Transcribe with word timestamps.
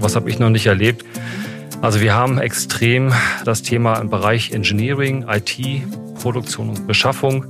Sowas 0.00 0.16
habe 0.16 0.30
ich 0.30 0.38
noch 0.38 0.48
nicht 0.48 0.64
erlebt. 0.64 1.04
Also 1.82 2.00
wir 2.00 2.14
haben 2.14 2.38
extrem 2.38 3.12
das 3.44 3.60
Thema 3.60 3.98
im 3.98 4.08
Bereich 4.08 4.52
Engineering, 4.52 5.26
IT, 5.28 5.58
Produktion 6.14 6.70
und 6.70 6.86
Beschaffung. 6.86 7.44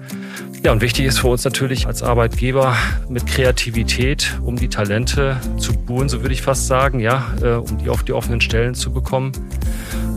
Ja, 0.64 0.72
und 0.72 0.80
wichtig 0.80 1.06
ist 1.06 1.20
für 1.20 1.28
uns 1.28 1.44
natürlich 1.44 1.86
als 1.86 2.02
Arbeitgeber 2.02 2.74
mit 3.08 3.24
Kreativität, 3.28 4.36
um 4.42 4.56
die 4.56 4.66
Talente 4.66 5.36
zu 5.58 5.74
buhen, 5.74 6.08
so 6.08 6.22
würde 6.22 6.34
ich 6.34 6.42
fast 6.42 6.66
sagen, 6.66 6.98
ja, 6.98 7.24
äh, 7.40 7.52
um 7.52 7.78
die 7.78 7.88
auf 7.88 8.02
die 8.02 8.12
offenen 8.12 8.40
Stellen 8.40 8.74
zu 8.74 8.92
bekommen. 8.92 9.30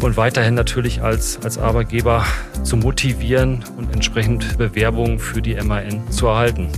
Und 0.01 0.17
weiterhin 0.17 0.55
natürlich 0.55 1.03
als, 1.03 1.37
als 1.43 1.59
Arbeitgeber 1.59 2.25
zu 2.63 2.77
motivieren 2.77 3.63
und 3.77 3.93
entsprechend 3.93 4.57
Bewerbungen 4.57 5.19
für 5.19 5.43
die 5.43 5.53
MAN 5.53 6.01
zu 6.09 6.25
erhalten. 6.25 6.69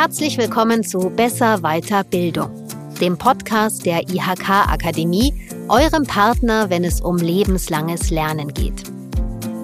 Herzlich 0.00 0.38
willkommen 0.38 0.84
zu 0.84 1.10
Besser 1.10 1.64
Weiter 1.64 2.04
Bildung, 2.04 2.52
dem 3.00 3.18
Podcast 3.18 3.84
der 3.84 4.08
IHK 4.08 4.48
Akademie, 4.48 5.34
eurem 5.68 6.04
Partner, 6.06 6.70
wenn 6.70 6.84
es 6.84 7.00
um 7.00 7.16
lebenslanges 7.16 8.08
Lernen 8.10 8.54
geht. 8.54 8.84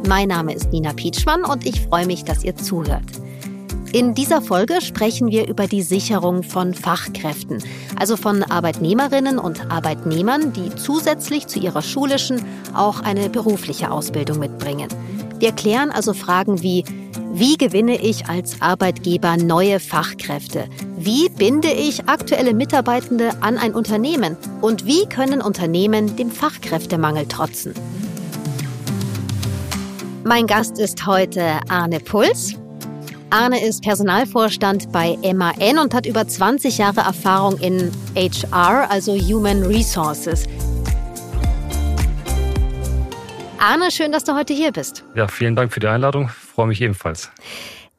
Mein 0.09 0.27
Name 0.27 0.53
ist 0.53 0.73
Nina 0.73 0.93
Pietschmann 0.93 1.45
und 1.45 1.65
ich 1.65 1.83
freue 1.83 2.07
mich, 2.07 2.25
dass 2.25 2.43
ihr 2.43 2.57
zuhört. 2.57 3.05
In 3.93 4.15
dieser 4.15 4.43
Folge 4.43 4.81
sprechen 4.81 5.31
wir 5.31 5.47
über 5.47 5.69
die 5.69 5.83
Sicherung 5.83 6.43
von 6.43 6.75
Fachkräften, 6.75 7.63
also 7.95 8.17
von 8.17 8.43
Arbeitnehmerinnen 8.43 9.39
und 9.39 9.71
Arbeitnehmern, 9.71 10.53
die 10.53 10.75
zusätzlich 10.75 11.47
zu 11.47 11.61
ihrer 11.61 11.81
schulischen 11.81 12.45
auch 12.75 12.99
eine 12.99 13.31
berufliche 13.31 13.93
Ausbildung 13.93 14.41
mitbringen. 14.41 14.89
Wir 15.39 15.53
klären 15.53 15.93
also 15.93 16.13
Fragen 16.13 16.61
wie, 16.61 16.85
wie 17.37 17.57
gewinne 17.57 18.01
ich 18.01 18.27
als 18.27 18.63
Arbeitgeber 18.63 19.37
neue 19.37 19.81
Fachkräfte? 19.81 20.69
Wie 20.97 21.29
binde 21.29 21.69
ich 21.69 22.09
aktuelle 22.09 22.55
Mitarbeitende 22.55 23.31
an 23.41 23.59
ein 23.59 23.75
Unternehmen? 23.75 24.37
Und 24.61 24.87
wie 24.87 25.05
können 25.07 25.43
Unternehmen 25.43 26.15
dem 26.15 26.31
Fachkräftemangel 26.31 27.27
trotzen? 27.27 27.75
Mein 30.23 30.47
Gast 30.47 30.79
ist 30.79 31.07
heute 31.07 31.59
Arne 31.69 31.99
Puls. 31.99 32.55
Arne 33.31 33.67
ist 33.67 33.83
Personalvorstand 33.83 34.93
bei 34.93 35.19
MAN 35.35 35.79
und 35.79 35.93
hat 35.93 36.07
über 36.07 36.29
20 36.29 36.79
Jahre 36.79 37.01
Erfahrung 37.01 37.59
in 37.59 37.91
HR, 38.15 38.89
also 38.89 39.13
Human 39.13 39.65
Resources. 39.65 40.45
Arne, 43.59 43.91
schön, 43.91 44.13
dass 44.13 44.23
du 44.23 44.37
heute 44.37 44.55
hier 44.55 44.71
bist. 44.71 45.05
Ja, 45.17 45.27
vielen 45.27 45.57
Dank 45.57 45.73
für 45.73 45.81
die 45.81 45.89
Einladung. 45.89 46.31
Freue 46.55 46.69
mich 46.69 46.81
ebenfalls. 46.81 47.31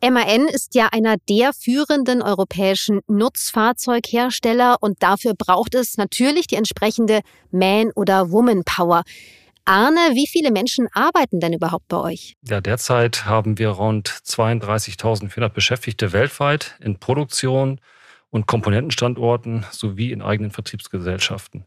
MAN 0.01 0.47
ist 0.47 0.75
ja 0.75 0.89
einer 0.91 1.15
der 1.29 1.51
führenden 1.53 2.21
europäischen 2.21 3.01
Nutzfahrzeughersteller 3.07 4.77
und 4.79 5.01
dafür 5.01 5.33
braucht 5.33 5.73
es 5.73 5.97
natürlich 5.97 6.47
die 6.47 6.55
entsprechende 6.55 7.21
Man- 7.51 7.91
oder 7.95 8.31
Woman-Power. 8.31 9.03
Arne, 9.65 9.99
wie 10.13 10.27
viele 10.27 10.51
Menschen 10.51 10.87
arbeiten 10.93 11.39
denn 11.39 11.53
überhaupt 11.53 11.87
bei 11.87 11.97
euch? 11.97 12.35
Ja, 12.47 12.61
derzeit 12.61 13.25
haben 13.25 13.57
wir 13.57 13.69
rund 13.69 14.07
32.400 14.09 15.49
Beschäftigte 15.49 16.13
weltweit 16.13 16.75
in 16.79 16.99
Produktion 16.99 17.81
und 18.29 18.45
Komponentenstandorten 18.45 19.65
sowie 19.71 20.11
in 20.11 20.21
eigenen 20.21 20.51
Vertriebsgesellschaften. 20.51 21.65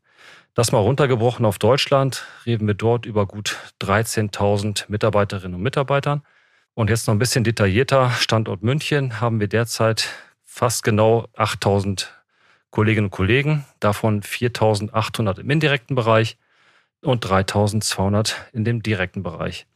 Das 0.55 0.71
mal 0.71 0.79
runtergebrochen 0.79 1.45
auf 1.45 1.59
Deutschland, 1.59 2.25
reden 2.47 2.69
wir 2.69 2.75
dort 2.75 3.05
über 3.05 3.27
gut 3.27 3.57
13.000 3.81 4.85
Mitarbeiterinnen 4.89 5.57
und 5.57 5.63
Mitarbeitern. 5.63 6.23
Und 6.79 6.91
jetzt 6.91 7.09
noch 7.09 7.15
ein 7.17 7.19
bisschen 7.19 7.43
detaillierter, 7.43 8.11
Standort 8.11 8.63
München 8.63 9.21
haben 9.21 9.41
wir 9.41 9.49
derzeit 9.49 10.11
fast 10.45 10.85
genau 10.85 11.27
8.000 11.37 12.07
Kolleginnen 12.71 13.07
und 13.07 13.11
Kollegen, 13.11 13.65
davon 13.81 14.23
4.800 14.23 15.41
im 15.41 15.51
indirekten 15.51 15.97
Bereich 15.97 16.37
und 17.03 17.27
3.200 17.27 18.35
in 18.53 18.65
dem 18.65 18.81
direkten 18.81 19.25
Bereich. 19.25 19.67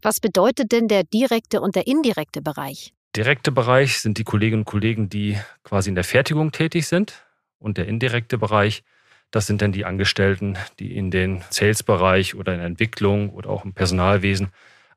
Was 0.00 0.18
bedeutet 0.18 0.72
denn 0.72 0.88
der 0.88 1.04
direkte 1.04 1.60
und 1.60 1.76
der 1.76 1.86
indirekte 1.86 2.40
Bereich? 2.40 2.94
Direkte 3.14 3.52
Bereich 3.52 4.00
sind 4.00 4.16
die 4.16 4.24
Kolleginnen 4.24 4.62
und 4.62 4.64
Kollegen, 4.64 5.10
die 5.10 5.38
quasi 5.62 5.90
in 5.90 5.94
der 5.94 6.04
Fertigung 6.04 6.52
tätig 6.52 6.86
sind. 6.86 7.22
Und 7.58 7.76
der 7.76 7.86
indirekte 7.86 8.38
Bereich 8.38 8.82
das 9.30 9.46
sind 9.46 9.62
dann 9.62 9.70
die 9.72 9.84
Angestellten, 9.84 10.58
die 10.80 10.96
in 10.96 11.10
den 11.10 11.44
Sales-Bereich 11.50 12.34
oder 12.34 12.52
in 12.52 12.58
der 12.58 12.66
Entwicklung 12.66 13.30
oder 13.30 13.50
auch 13.50 13.64
im 13.64 13.72
Personalwesen, 13.72 14.48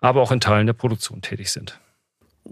aber 0.03 0.21
auch 0.21 0.31
in 0.31 0.39
Teilen 0.39 0.67
der 0.67 0.73
Produktion 0.73 1.21
tätig 1.21 1.51
sind. 1.51 1.79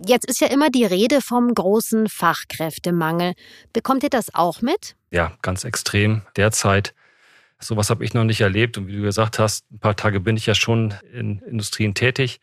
Jetzt 0.05 0.25
ist 0.25 0.39
ja 0.39 0.47
immer 0.47 0.69
die 0.69 0.85
Rede 0.85 1.21
vom 1.21 1.53
großen 1.53 2.07
Fachkräftemangel. 2.07 3.33
Bekommt 3.73 4.03
ihr 4.03 4.09
das 4.09 4.33
auch 4.33 4.61
mit? 4.61 4.95
Ja, 5.11 5.33
ganz 5.41 5.63
extrem. 5.63 6.21
Derzeit. 6.37 6.93
Sowas 7.59 7.89
habe 7.89 8.03
ich 8.03 8.13
noch 8.13 8.23
nicht 8.23 8.41
erlebt. 8.41 8.77
Und 8.77 8.87
wie 8.87 8.95
du 8.95 9.01
gesagt 9.01 9.37
hast, 9.37 9.69
ein 9.71 9.79
paar 9.79 9.95
Tage 9.95 10.19
bin 10.19 10.37
ich 10.37 10.45
ja 10.45 10.55
schon 10.55 10.93
in 11.13 11.39
Industrien 11.39 11.93
tätig. 11.93 12.39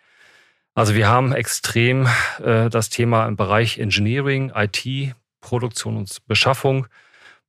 Also 0.75 0.95
wir 0.95 1.09
haben 1.09 1.33
extrem 1.33 2.07
äh, 2.45 2.69
das 2.69 2.91
Thema 2.91 3.27
im 3.27 3.37
Bereich 3.37 3.79
Engineering, 3.79 4.53
IT, 4.55 5.15
Produktion 5.41 5.97
und 5.97 6.19
Beschaffung 6.27 6.87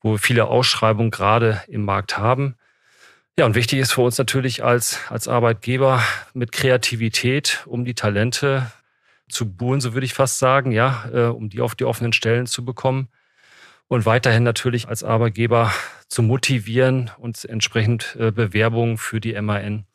wo 0.02 0.12
wir 0.12 0.20
viele 0.20 0.48
Ausschreibungen 0.48 1.12
gerade 1.12 1.62
im 1.68 1.86
Markt 1.86 2.18
haben. 2.18 2.56
Ja, 3.40 3.46
und 3.46 3.56
wichtig 3.56 3.80
ist 3.80 3.94
für 3.94 4.02
uns 4.02 4.18
natürlich 4.18 4.66
als, 4.66 5.00
als 5.08 5.30
Arbeitgeber 5.30 6.04
mit 6.34 6.52
Kreativität, 6.52 7.64
um 7.68 7.86
die 7.86 7.94
Talente 7.94 8.70
zu 9.30 9.50
buhen, 9.50 9.80
so 9.80 9.94
würde 9.94 10.04
ich 10.04 10.14
fast 10.14 10.40
sagen, 10.40 10.74
ja, 10.74 11.06
äh, 11.14 11.28
um 11.28 11.48
die 11.48 11.62
auf 11.62 11.74
die 11.74 11.86
offenen 11.86 12.12
Stellen 12.12 12.48
zu 12.48 12.66
bekommen. 12.66 13.08
Und 13.88 14.06
weiterhin 14.06 14.44
natürlich 14.44 14.90
als 14.90 15.06
Arbeitgeber 15.06 15.74
zu 16.10 16.22
motivieren 16.22 17.12
und 17.18 17.46
entsprechend 17.46 18.18
äh, 18.20 18.32
Bewerbungen 18.32 18.98
für 18.98 19.22
die 19.22 19.42
MAN 19.42 19.86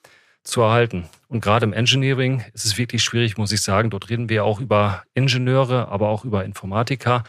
zu 0.42 0.62
erhalten. 0.62 1.06
Und 1.28 1.42
gerade 1.42 1.66
im 1.66 1.74
Engineering 1.74 2.42
ist 2.54 2.64
es 2.64 2.78
wirklich 2.78 3.04
schwierig, 3.04 3.36
muss 3.36 3.52
ich 3.52 3.60
sagen. 3.60 3.90
Dort 3.90 4.08
reden 4.08 4.30
wir 4.30 4.46
auch 4.46 4.58
über 4.58 5.02
Ingenieure, 5.12 5.88
aber 5.88 6.08
auch 6.08 6.24
über 6.24 6.46
Informatiker. 6.46 7.24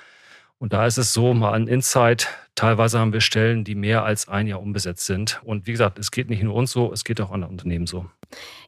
Und 0.58 0.72
da 0.72 0.86
ist 0.86 0.98
es 0.98 1.14
so, 1.14 1.34
mal 1.34 1.52
an 1.52 1.68
Insight, 1.68 2.30
teilweise 2.56 3.00
haben 3.00 3.12
wir 3.12 3.20
Stellen, 3.20 3.66
die 3.66 3.76
mehr 3.76 4.06
als 4.06 4.30
ein 4.30 4.48
Jahr 4.48 4.62
unbesetzt 4.62 5.06
sind. 5.06 5.42
Und 5.44 5.68
wie 5.68 5.74
gesagt, 5.74 6.00
es 6.00 6.12
geht 6.12 6.30
nicht 6.30 6.44
nur 6.44 6.56
uns 6.56 6.72
so, 6.72 6.94
es 6.94 7.04
geht 7.04 7.20
auch 7.20 7.32
anderen 7.32 7.52
Unternehmen 7.52 7.88
so. 7.88 8.06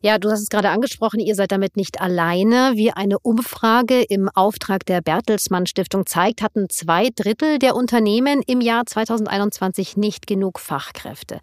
Ja, 0.01 0.17
du 0.17 0.29
hast 0.29 0.41
es 0.41 0.49
gerade 0.49 0.69
angesprochen, 0.69 1.19
ihr 1.19 1.35
seid 1.35 1.51
damit 1.51 1.77
nicht 1.77 2.01
alleine. 2.01 2.73
Wie 2.75 2.91
eine 2.91 3.19
Umfrage 3.19 4.01
im 4.01 4.29
Auftrag 4.29 4.85
der 4.85 5.01
Bertelsmann 5.01 5.65
Stiftung 5.65 6.05
zeigt, 6.05 6.41
hatten 6.41 6.69
zwei 6.69 7.09
Drittel 7.15 7.57
der 7.57 7.75
Unternehmen 7.75 8.41
im 8.45 8.59
Jahr 8.59 8.85
2021 8.85 9.95
nicht 9.95 10.27
genug 10.27 10.59
Fachkräfte. 10.59 11.39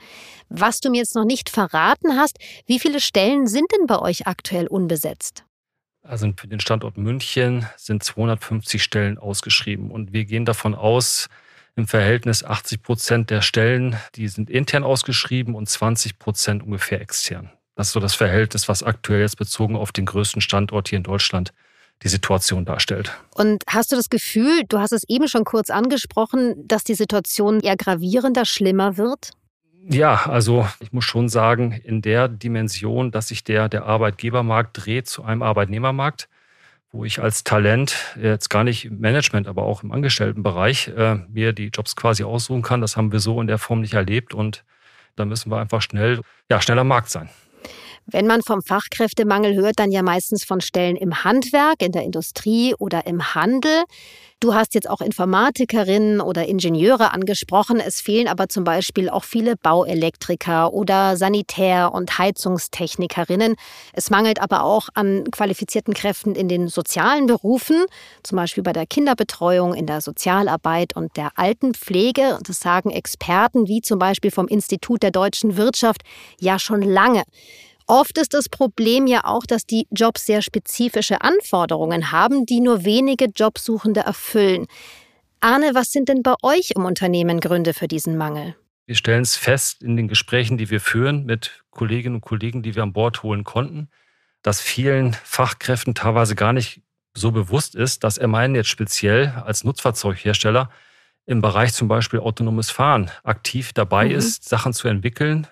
Was 0.50 0.81
du 0.81 0.91
mir 0.91 0.99
jetzt 0.99 1.15
noch 1.15 1.25
nicht 1.25 1.49
verraten 1.49 2.16
hast, 2.16 2.38
wie 2.66 2.78
viele 2.78 3.00
Stellen 3.00 3.47
sind 3.47 3.72
denn 3.72 3.87
bei 3.87 3.99
euch 3.99 4.27
aktuell 4.27 4.66
unbesetzt? 4.66 5.44
Also 6.06 6.31
für 6.37 6.48
den 6.48 6.60
Standort 6.60 6.98
München 6.98 7.66
sind 7.76 8.03
250 8.03 8.82
Stellen 8.82 9.16
ausgeschrieben. 9.19 9.91
Und 9.91 10.12
wir 10.12 10.26
gehen 10.26 10.44
davon 10.44 10.75
aus, 10.75 11.28
im 11.76 11.88
Verhältnis 11.88 12.44
80 12.44 12.82
Prozent 12.82 13.31
der 13.31 13.42
Stellen, 13.42 13.97
die 14.15 14.28
sind 14.28 14.48
intern 14.48 14.84
ausgeschrieben 14.84 15.54
und 15.54 15.69
20 15.69 16.19
Prozent 16.19 16.62
ungefähr 16.62 17.00
extern. 17.00 17.50
Das 17.75 17.88
ist 17.88 17.94
so 17.94 18.00
das 18.00 18.15
Verhältnis, 18.15 18.69
was 18.69 18.82
aktuell 18.82 19.22
jetzt 19.22 19.38
bezogen 19.38 19.76
auf 19.76 19.91
den 19.91 20.06
größten 20.06 20.41
Standort 20.41 20.88
hier 20.88 20.98
in 20.98 21.03
Deutschland 21.03 21.53
die 22.03 22.09
Situation 22.09 22.65
darstellt. 22.65 23.12
Und 23.34 23.65
hast 23.66 23.91
du 23.91 23.97
das 23.97 24.10
Gefühl, 24.10 24.62
du 24.69 24.78
hast 24.78 24.92
es 24.92 25.03
eben 25.09 25.26
schon 25.26 25.44
kurz 25.44 25.71
angesprochen, 25.71 26.69
dass 26.69 26.84
die 26.84 26.94
Situation 26.94 27.60
eher 27.60 27.76
gravierender, 27.76 28.44
schlimmer 28.44 28.97
wird? 28.97 29.31
Ja, 29.87 30.25
also 30.27 30.67
ich 30.81 30.93
muss 30.93 31.05
schon 31.05 31.28
sagen, 31.28 31.72
in 31.72 32.00
der 32.00 32.28
Dimension, 32.28 33.11
dass 33.11 33.28
sich 33.28 33.45
der, 33.45 33.69
der 33.69 33.84
Arbeitgebermarkt 33.84 34.87
dreht 34.87 35.09
zu 35.09 35.25
einem 35.25 35.43
Arbeitnehmermarkt, 35.43 36.28
wo 36.91 37.04
ich 37.04 37.21
als 37.21 37.45
Talent 37.45 38.16
jetzt 38.21 38.48
gar 38.48 38.65
nicht 38.65 38.86
im 38.86 39.01
Management, 39.01 39.47
aber 39.47 39.65
auch 39.65 39.83
im 39.83 39.92
Angestelltenbereich 39.92 40.89
äh, 40.89 41.16
mir 41.28 41.53
die 41.53 41.69
Jobs 41.69 41.97
quasi 41.97 42.25
aussuchen 42.25 42.63
kann. 42.63 42.81
Das 42.81 42.97
haben 42.97 43.13
wir 43.13 43.21
so 43.21 43.41
in 43.42 43.47
der 43.47 43.59
Form 43.59 43.83
nicht 43.83 43.95
erlebt 43.95 44.33
und 44.33 44.65
da 45.16 45.27
müssen 45.27 45.51
wir 45.51 45.59
einfach 45.59 45.83
schnell, 45.83 46.21
ja, 46.51 46.63
schneller 46.63 46.84
Markt 46.84 47.10
sein. 47.10 47.28
Wenn 48.06 48.27
man 48.27 48.42
vom 48.42 48.62
Fachkräftemangel 48.62 49.54
hört, 49.54 49.78
dann 49.78 49.91
ja 49.91 50.03
meistens 50.03 50.45
von 50.45 50.60
Stellen 50.60 50.97
im 50.97 51.24
Handwerk, 51.24 51.80
in 51.80 51.92
der 51.92 52.03
Industrie 52.03 52.74
oder 52.78 53.06
im 53.06 53.34
Handel. 53.34 53.84
Du 54.41 54.53
hast 54.53 54.74
jetzt 54.74 54.91
auch 54.91 55.01
Informatikerinnen 55.01 56.21
oder 56.21 56.47
Ingenieure 56.47 57.12
angesprochen. 57.12 57.80
Es 57.80 58.03
fehlen 58.03 58.28
aber 58.28 58.51
zum 58.51 58.62
Beispiel 58.62 59.09
auch 59.09 59.24
viele 59.24 59.56
Bauelektriker 59.56 60.74
oder 60.74 61.16
Sanitär- 61.16 61.95
und 61.95 62.18
Heizungstechnikerinnen. 62.18 63.54
Es 63.95 64.10
mangelt 64.10 64.42
aber 64.42 64.65
auch 64.65 64.91
an 64.92 65.24
qualifizierten 65.30 65.95
Kräften 65.95 66.34
in 66.34 66.48
den 66.48 66.68
sozialen 66.68 67.24
Berufen, 67.27 67.86
zum 68.22 68.36
Beispiel 68.36 68.62
bei 68.62 68.74
der 68.74 68.86
Kinderbetreuung, 68.86 69.72
in 69.72 69.86
der 69.86 70.03
Sozialarbeit 70.03 70.95
und 70.95 71.16
der 71.16 71.30
Altenpflege. 71.36 72.39
Das 72.47 72.60
sagen 72.60 72.91
Experten 72.91 73.66
wie 73.66 73.80
zum 73.80 73.98
Beispiel 73.98 74.30
vom 74.30 74.47
Institut 74.47 75.03
der 75.03 75.10
deutschen 75.10 75.57
Wirtschaft 75.57 76.03
ja 76.39 76.59
schon 76.59 76.83
lange. 76.83 77.22
Oft 77.86 78.16
ist 78.19 78.33
das 78.33 78.48
Problem 78.48 79.07
ja 79.07 79.25
auch, 79.25 79.45
dass 79.45 79.66
die 79.66 79.86
Jobs 79.91 80.25
sehr 80.25 80.41
spezifische 80.41 81.21
Anforderungen 81.21 82.13
haben, 82.13 82.47
die 82.47 82.60
nur 82.60 82.84
wenige 82.84 83.27
Jobsuchende 83.27 84.01
erfüllen. 84.01 84.66
Arne, 85.41 85.72
was 85.75 85.92
sind 85.92 86.09
denn 86.09 86.22
bei 86.22 86.34
euch 86.42 86.72
im 86.75 86.86
Unternehmen 86.86 87.41
Gründe 87.41 87.75
für 87.75 87.89
diesen 87.89 88.16
Mangel? 88.16 88.57
Wir 88.86 88.95
stellen 88.95 89.22
es 89.22 89.36
fest 89.36 89.83
in 89.83 89.97
den 89.97 90.09
Gesprächen, 90.09 90.57
die 90.57 90.71
wir 90.71 90.81
führen 90.81 91.27
mit 91.27 91.65
Kolleginnen 91.71 92.16
und 92.16 92.21
Kollegen, 92.22 92.63
die 92.63 92.75
wir 92.75 92.83
an 92.83 92.92
Bord 92.92 93.22
holen 93.22 93.45
konnten, 93.45 93.89
dass 94.42 94.60
vielen 94.60 95.13
Fachkräften 95.13 95.95
teilweise 95.95 96.34
gar 96.34 96.53
nicht 96.53 96.83
so 97.15 97.31
bewusst 97.31 97.75
ist, 97.75 98.04
dass 98.04 98.21
MAN 98.21 98.54
jetzt 98.54 98.69
speziell 98.69 99.28
als 99.45 99.65
Nutzfahrzeughersteller 99.65 100.71
im 101.27 101.41
Bereich 101.41 101.72
zum 101.72 101.89
Beispiel 101.89 102.21
autonomes 102.21 102.71
Fahren 102.71 103.10
aktiv 103.22 103.72
dabei 103.72 104.07
mhm. 104.07 104.16
ist, 104.16 104.48
Sachen 104.48 104.72
zu 104.72 104.89
entwickeln, 104.89 105.47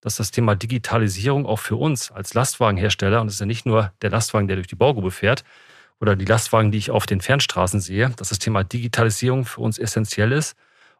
dass 0.00 0.16
das 0.16 0.30
Thema 0.30 0.54
Digitalisierung 0.54 1.46
auch 1.46 1.58
für 1.58 1.76
uns 1.76 2.10
als 2.10 2.34
Lastwagenhersteller, 2.34 3.20
und 3.20 3.28
es 3.28 3.34
ist 3.34 3.40
ja 3.40 3.46
nicht 3.46 3.66
nur 3.66 3.92
der 4.02 4.10
Lastwagen, 4.10 4.48
der 4.48 4.56
durch 4.56 4.68
die 4.68 4.76
Baugrube 4.76 5.10
fährt, 5.10 5.44
oder 6.00 6.14
die 6.14 6.24
Lastwagen, 6.24 6.70
die 6.70 6.78
ich 6.78 6.90
auf 6.90 7.06
den 7.06 7.20
Fernstraßen 7.20 7.80
sehe, 7.80 8.10
dass 8.10 8.28
das 8.28 8.38
Thema 8.38 8.62
Digitalisierung 8.62 9.44
für 9.44 9.60
uns 9.60 9.78
essentiell 9.78 10.32
ist. 10.32 10.56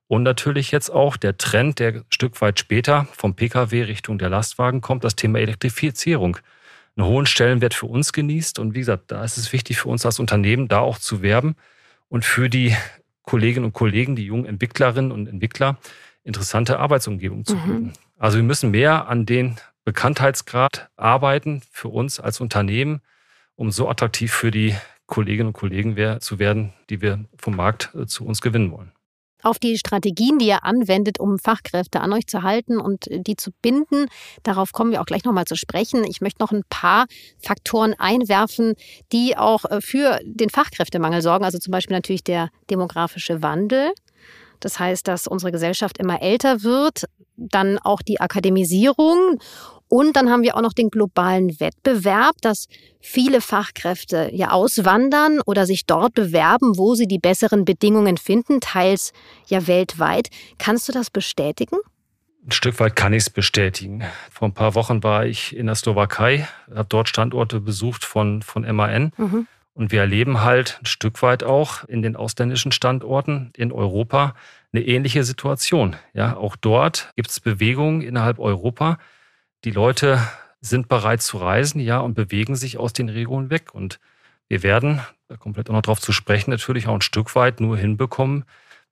Und 0.09 0.23
natürlich 0.23 0.71
jetzt 0.71 0.91
auch 0.91 1.17
der 1.17 1.37
Trend, 1.37 1.79
der 1.79 1.89
ein 1.89 2.05
Stück 2.11 2.41
weit 2.41 2.59
später 2.59 3.07
vom 3.13 3.37
Pkw 3.37 3.83
Richtung 3.83 4.19
der 4.19 4.31
Lastwagen 4.31 4.81
kommt, 4.81 5.05
das 5.05 5.17
Thema 5.17 5.39
Elektrifizierung 5.39 6.39
einen 6.97 7.07
hohen 7.07 7.27
Stellenwert 7.27 7.75
für 7.75 7.87
uns 7.87 8.13
genießt. 8.13 8.59
Und 8.59 8.75
wie 8.75 8.81
gesagt, 8.81 9.13
da 9.13 9.23
ist 9.23 9.37
es 9.37 9.53
wichtig 9.53 9.79
für 9.79 9.89
uns 9.89 10.05
als 10.05 10.19
Unternehmen, 10.19 10.67
da 10.67 10.81
auch 10.81 10.99
zu 10.99 11.23
werben 11.23 11.55
und 12.09 12.25
für 12.25 12.49
die 12.49 12.75
Kolleginnen 13.23 13.67
und 13.67 13.73
Kollegen, 13.73 14.17
die 14.17 14.25
jungen 14.25 14.47
Entwicklerinnen 14.47 15.13
und 15.13 15.29
Entwickler, 15.29 15.79
interessante 16.25 16.79
Arbeitsumgebung 16.79 17.45
zu 17.45 17.55
bieten. 17.57 17.83
Mhm. 17.85 17.93
Also 18.19 18.37
wir 18.37 18.45
müssen 18.45 18.71
mehr 18.71 19.09
an 19.09 19.27
den 19.27 19.57
Bekanntheitsgrad 19.85 20.91
arbeiten 20.97 21.63
für 21.71 21.89
uns 21.89 22.21
als 22.21 22.41
Unternehmen, 22.41 23.01
um 23.55 23.71
so 23.71 23.89
attraktiv 23.89 24.33
für 24.33 24.51
die 24.51 24.75
Kolleginnen 25.07 25.49
und 25.49 25.53
Kollegen 25.55 26.21
zu 26.21 26.39
werden, 26.39 26.75
die 26.91 27.01
wir 27.01 27.25
vom 27.39 27.57
Markt 27.57 27.95
äh, 27.95 28.07
zu 28.07 28.27
uns 28.27 28.41
gewinnen 28.41 28.71
wollen 28.73 28.93
auf 29.43 29.59
die 29.59 29.79
Strategien, 29.79 30.39
die 30.39 30.49
ihr 30.49 30.65
anwendet, 30.65 31.21
um 31.21 31.39
Fachkräfte 31.39 32.01
an 32.01 32.13
euch 32.13 32.27
zu 32.27 32.43
halten 32.43 32.79
und 32.79 33.07
die 33.09 33.37
zu 33.37 33.51
binden. 33.63 34.07
Darauf 34.43 34.73
kommen 34.73 34.91
wir 34.91 35.01
auch 35.01 35.07
gleich 35.07 35.25
nochmal 35.25 35.45
zu 35.45 35.57
sprechen. 35.57 36.05
Ich 36.05 36.21
möchte 36.21 36.43
noch 36.43 36.53
ein 36.53 36.65
paar 36.69 37.07
Faktoren 37.39 37.95
einwerfen, 37.95 38.75
die 39.13 39.37
auch 39.37 39.65
äh, 39.65 39.81
für 39.81 40.19
den 40.25 40.51
Fachkräftemangel 40.51 41.23
sorgen. 41.23 41.45
Also 41.45 41.59
zum 41.59 41.71
Beispiel 41.71 41.97
natürlich 41.97 42.25
der 42.25 42.51
demografische 42.71 43.43
Wandel. 43.43 43.93
Das 44.61 44.79
heißt, 44.79 45.07
dass 45.09 45.27
unsere 45.27 45.53
Gesellschaft 45.53 45.99
immer 45.99 46.23
älter 46.23 46.63
wird, 46.63 47.05
dann 47.37 47.79
auch 47.79 48.03
die 48.03 48.21
Akademisierung 48.21 49.39
und 49.89 50.17
dann 50.17 50.31
haben 50.31 50.43
wir 50.43 50.57
auch 50.57 50.61
noch 50.61 50.75
den 50.75 50.91
globalen 50.91 51.59
Wettbewerb, 51.61 52.37
dass 52.43 52.69
viele 53.01 53.41
Fachkräfte 53.41 54.31
ja 54.33 54.51
auswandern 54.51 55.41
oder 55.47 55.65
sich 55.65 55.87
dort 55.87 56.15
bewerben, 56.15 56.77
wo 56.77 56.95
sie 56.95 57.07
die 57.07 57.19
besseren 57.19 57.65
Bedingungen 57.65 58.19
finden, 58.19 58.61
teils 58.61 59.13
ja 59.47 59.67
weltweit. 59.67 60.29
Kannst 60.59 60.89
du 60.89 60.93
das 60.93 61.09
bestätigen? 61.11 61.79
Ein 62.47 62.53
Stück 62.53 62.79
weit 62.81 62.97
kann 62.97 63.13
ich 63.13 63.25
es 63.25 63.31
bestätigen. 63.31 64.05
Vor 64.31 64.49
ein 64.49 64.55
paar 64.55 64.75
Wochen 64.75 65.03
war 65.03 65.27
ich 65.27 65.57
in 65.57 65.67
der 65.67 65.75
Slowakei, 65.75 66.47
habe 66.75 66.87
dort 66.89 67.09
Standorte 67.09 67.61
besucht 67.61 68.05
von, 68.05 68.43
von 68.43 68.63
MAN. 68.75 69.13
Mhm. 69.17 69.47
Und 69.79 69.93
wir 69.93 70.01
erleben 70.01 70.43
halt 70.43 70.79
ein 70.83 70.87
Stück 70.87 71.23
weit 71.23 71.45
auch 71.45 71.85
in 71.85 72.03
den 72.03 72.17
ausländischen 72.17 72.73
Standorten 72.73 73.53
in 73.57 73.73
Europa 73.73 74.35
eine 74.73 74.85
ähnliche 74.85 75.25
Situation. 75.25 75.97
Ja, 76.13 76.37
auch 76.37 76.57
dort 76.57 77.13
gibt 77.17 77.31
es 77.31 77.41
Bewegungen 77.41 78.03
innerhalb 78.03 78.39
Europa 78.39 78.99
die 79.65 79.71
Leute 79.71 80.21
sind 80.61 80.89
bereit 80.89 81.23
zu 81.23 81.39
reisen, 81.39 81.81
ja, 81.81 81.99
und 81.99 82.15
bewegen 82.15 82.57
sich 82.57 82.79
aus 82.79 82.93
den 82.93 83.09
Regionen 83.09 83.51
weg. 83.51 83.75
Und 83.75 83.99
wir 84.49 84.63
werden, 84.63 85.01
da 85.29 85.37
komplett 85.37 85.69
auch 85.69 85.75
noch 85.75 85.83
drauf 85.83 86.01
zu 86.01 86.13
sprechen, 86.13 86.51
natürlich 86.51 86.87
auch 86.87 86.95
ein 86.95 87.01
Stück 87.01 87.35
weit 87.35 87.61
nur 87.61 87.77
hinbekommen 87.77 88.45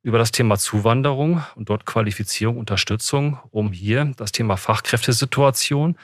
über 0.02 0.18
das 0.18 0.32
Thema 0.32 0.56
Zuwanderung 0.56 1.42
und 1.56 1.68
dort 1.68 1.86
Qualifizierung, 1.86 2.58
Unterstützung, 2.58 3.38
um 3.50 3.72
hier 3.72 4.12
das 4.16 4.32
Thema 4.32 4.56
Fachkräftesituation, 4.56 5.96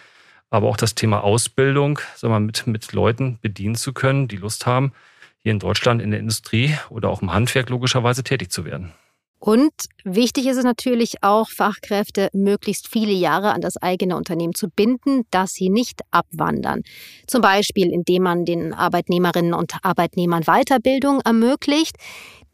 aber 0.52 0.68
auch 0.68 0.76
das 0.76 0.94
Thema 0.94 1.24
Ausbildung, 1.24 1.98
sagen 2.14 2.34
wir, 2.34 2.40
mit, 2.40 2.66
mit 2.66 2.92
Leuten 2.92 3.38
bedienen 3.40 3.74
zu 3.74 3.92
können, 3.94 4.28
die 4.28 4.36
Lust 4.36 4.66
haben, 4.66 4.92
hier 5.42 5.52
in 5.52 5.58
Deutschland 5.58 6.02
in 6.02 6.10
der 6.10 6.20
Industrie 6.20 6.76
oder 6.90 7.08
auch 7.08 7.22
im 7.22 7.32
Handwerk 7.32 7.70
logischerweise 7.70 8.22
tätig 8.22 8.50
zu 8.50 8.66
werden. 8.66 8.92
Und 9.44 9.72
wichtig 10.04 10.46
ist 10.46 10.56
es 10.56 10.62
natürlich 10.62 11.16
auch, 11.24 11.48
Fachkräfte 11.48 12.28
möglichst 12.32 12.86
viele 12.86 13.10
Jahre 13.10 13.52
an 13.52 13.60
das 13.60 13.76
eigene 13.76 14.16
Unternehmen 14.16 14.54
zu 14.54 14.68
binden, 14.68 15.24
dass 15.32 15.50
sie 15.54 15.68
nicht 15.68 16.02
abwandern. 16.12 16.82
Zum 17.26 17.40
Beispiel, 17.42 17.90
indem 17.92 18.22
man 18.22 18.44
den 18.44 18.72
Arbeitnehmerinnen 18.72 19.52
und 19.52 19.74
Arbeitnehmern 19.82 20.44
Weiterbildung 20.44 21.22
ermöglicht. 21.22 21.96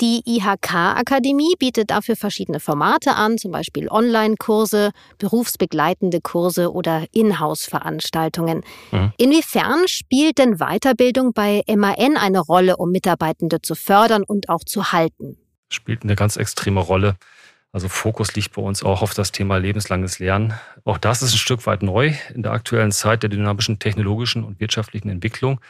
Die 0.01 0.23
IHK-Akademie 0.25 1.57
bietet 1.59 1.91
dafür 1.91 2.17
verschiedene 2.17 2.59
Formate 2.59 3.17
an, 3.17 3.37
zum 3.37 3.51
Beispiel 3.51 3.91
Online-Kurse, 3.91 4.93
berufsbegleitende 5.19 6.23
Kurse 6.23 6.73
oder 6.73 7.05
Inhouse-Veranstaltungen. 7.13 8.63
Mhm. 8.93 9.13
Inwiefern 9.19 9.87
spielt 9.89 10.39
denn 10.39 10.57
Weiterbildung 10.57 11.35
bei 11.35 11.63
MAN 11.69 12.17
eine 12.17 12.41
Rolle, 12.41 12.79
um 12.79 12.93
Mitarbeitende 12.93 13.61
zu 13.61 13.75
fördern 13.75 14.23
und 14.27 14.49
auch 14.49 14.65
zu 14.65 14.91
halten? 14.91 15.37
Spielt 15.69 16.03
eine 16.03 16.17
ganz 16.17 16.37
extreme 16.37 16.81
Rolle. 16.81 17.17
Also 17.73 17.89
Fokus 17.89 18.35
liegt 18.35 18.53
bei 18.55 18.63
uns 18.63 18.83
auch 18.83 19.03
auf 19.03 19.15
das 19.15 19.31
Thema 19.31 19.59
lebenslanges 19.59 20.19
Lernen. 20.19 20.55
Auch 20.85 20.99
das 20.99 21.23
ist 21.23 21.35
ein 21.35 21.39
Stück 21.39 21.67
weit 21.67 21.83
neu 21.83 22.15
in 22.35 22.43
der 22.43 22.53
aktuellen 22.53 22.93
Zeit 22.93 23.23
der 23.23 23.31
dynamischen 23.31 23.79
technologischen 23.79 24.43
und 24.43 24.59
wirtschaftlichen 24.59 25.11
Entwicklung. 25.11 25.61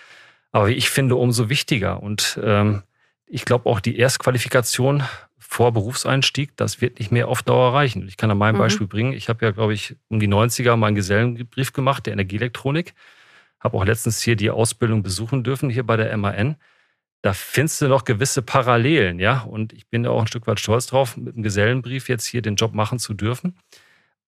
Aber 0.53 0.69
wie 0.69 0.75
ich 0.75 0.91
finde, 0.91 1.17
umso 1.17 1.49
wichtiger. 1.49 2.03
Und 2.03 2.39
ähm, 2.43 2.83
ich 3.27 3.45
glaube 3.45 3.69
auch 3.69 3.81
die 3.81 3.99
Erstqualifikation 3.99 5.03
vor 5.39 5.73
Berufseinstieg, 5.73 6.57
das 6.57 6.81
wird 6.81 6.99
nicht 6.99 7.11
mehr 7.11 7.29
auf 7.29 7.43
Dauer 7.43 7.75
reichen. 7.75 8.07
Ich 8.07 8.17
kann 8.17 8.31
an 8.31 8.39
meinem 8.39 8.57
mhm. 8.57 8.61
Beispiel 8.61 8.87
bringen, 8.87 9.13
ich 9.13 9.29
habe 9.29 9.45
ja, 9.45 9.51
glaube 9.51 9.75
ich, 9.75 9.97
um 10.09 10.21
die 10.21 10.29
90er 10.29 10.77
meinen 10.77 10.95
Gesellenbrief 10.95 11.73
gemacht, 11.73 12.07
der 12.07 12.13
Energieelektronik. 12.13 12.95
Habe 13.59 13.77
auch 13.77 13.85
letztens 13.85 14.23
hier 14.23 14.37
die 14.37 14.51
Ausbildung 14.51 15.03
besuchen 15.03 15.43
dürfen, 15.43 15.69
hier 15.69 15.85
bei 15.85 15.97
der 15.97 16.17
MAN 16.17 16.57
da 17.23 17.33
findest 17.33 17.81
du 17.81 17.89
noch 17.89 18.05
gewisse 18.05 18.43
Parallelen, 18.43 19.19
ja. 19.19 19.41
Und 19.41 19.73
ich 19.73 19.89
bin 19.89 20.05
da 20.05 20.11
auch 20.11 20.21
ein 20.21 20.29
Stück 20.29 20.47
weit 20.47 20.61
stolz 20.61 20.87
drauf, 20.87 21.17
mit 21.17 21.35
dem 21.35 21.43
Gesellenbrief 21.43 22.09
jetzt 22.09 22.27
hier 22.27 22.43
den 22.43 22.57
Job 22.57 22.75
machen 22.75 22.99
zu 22.99 23.15
dürfen. 23.15 23.57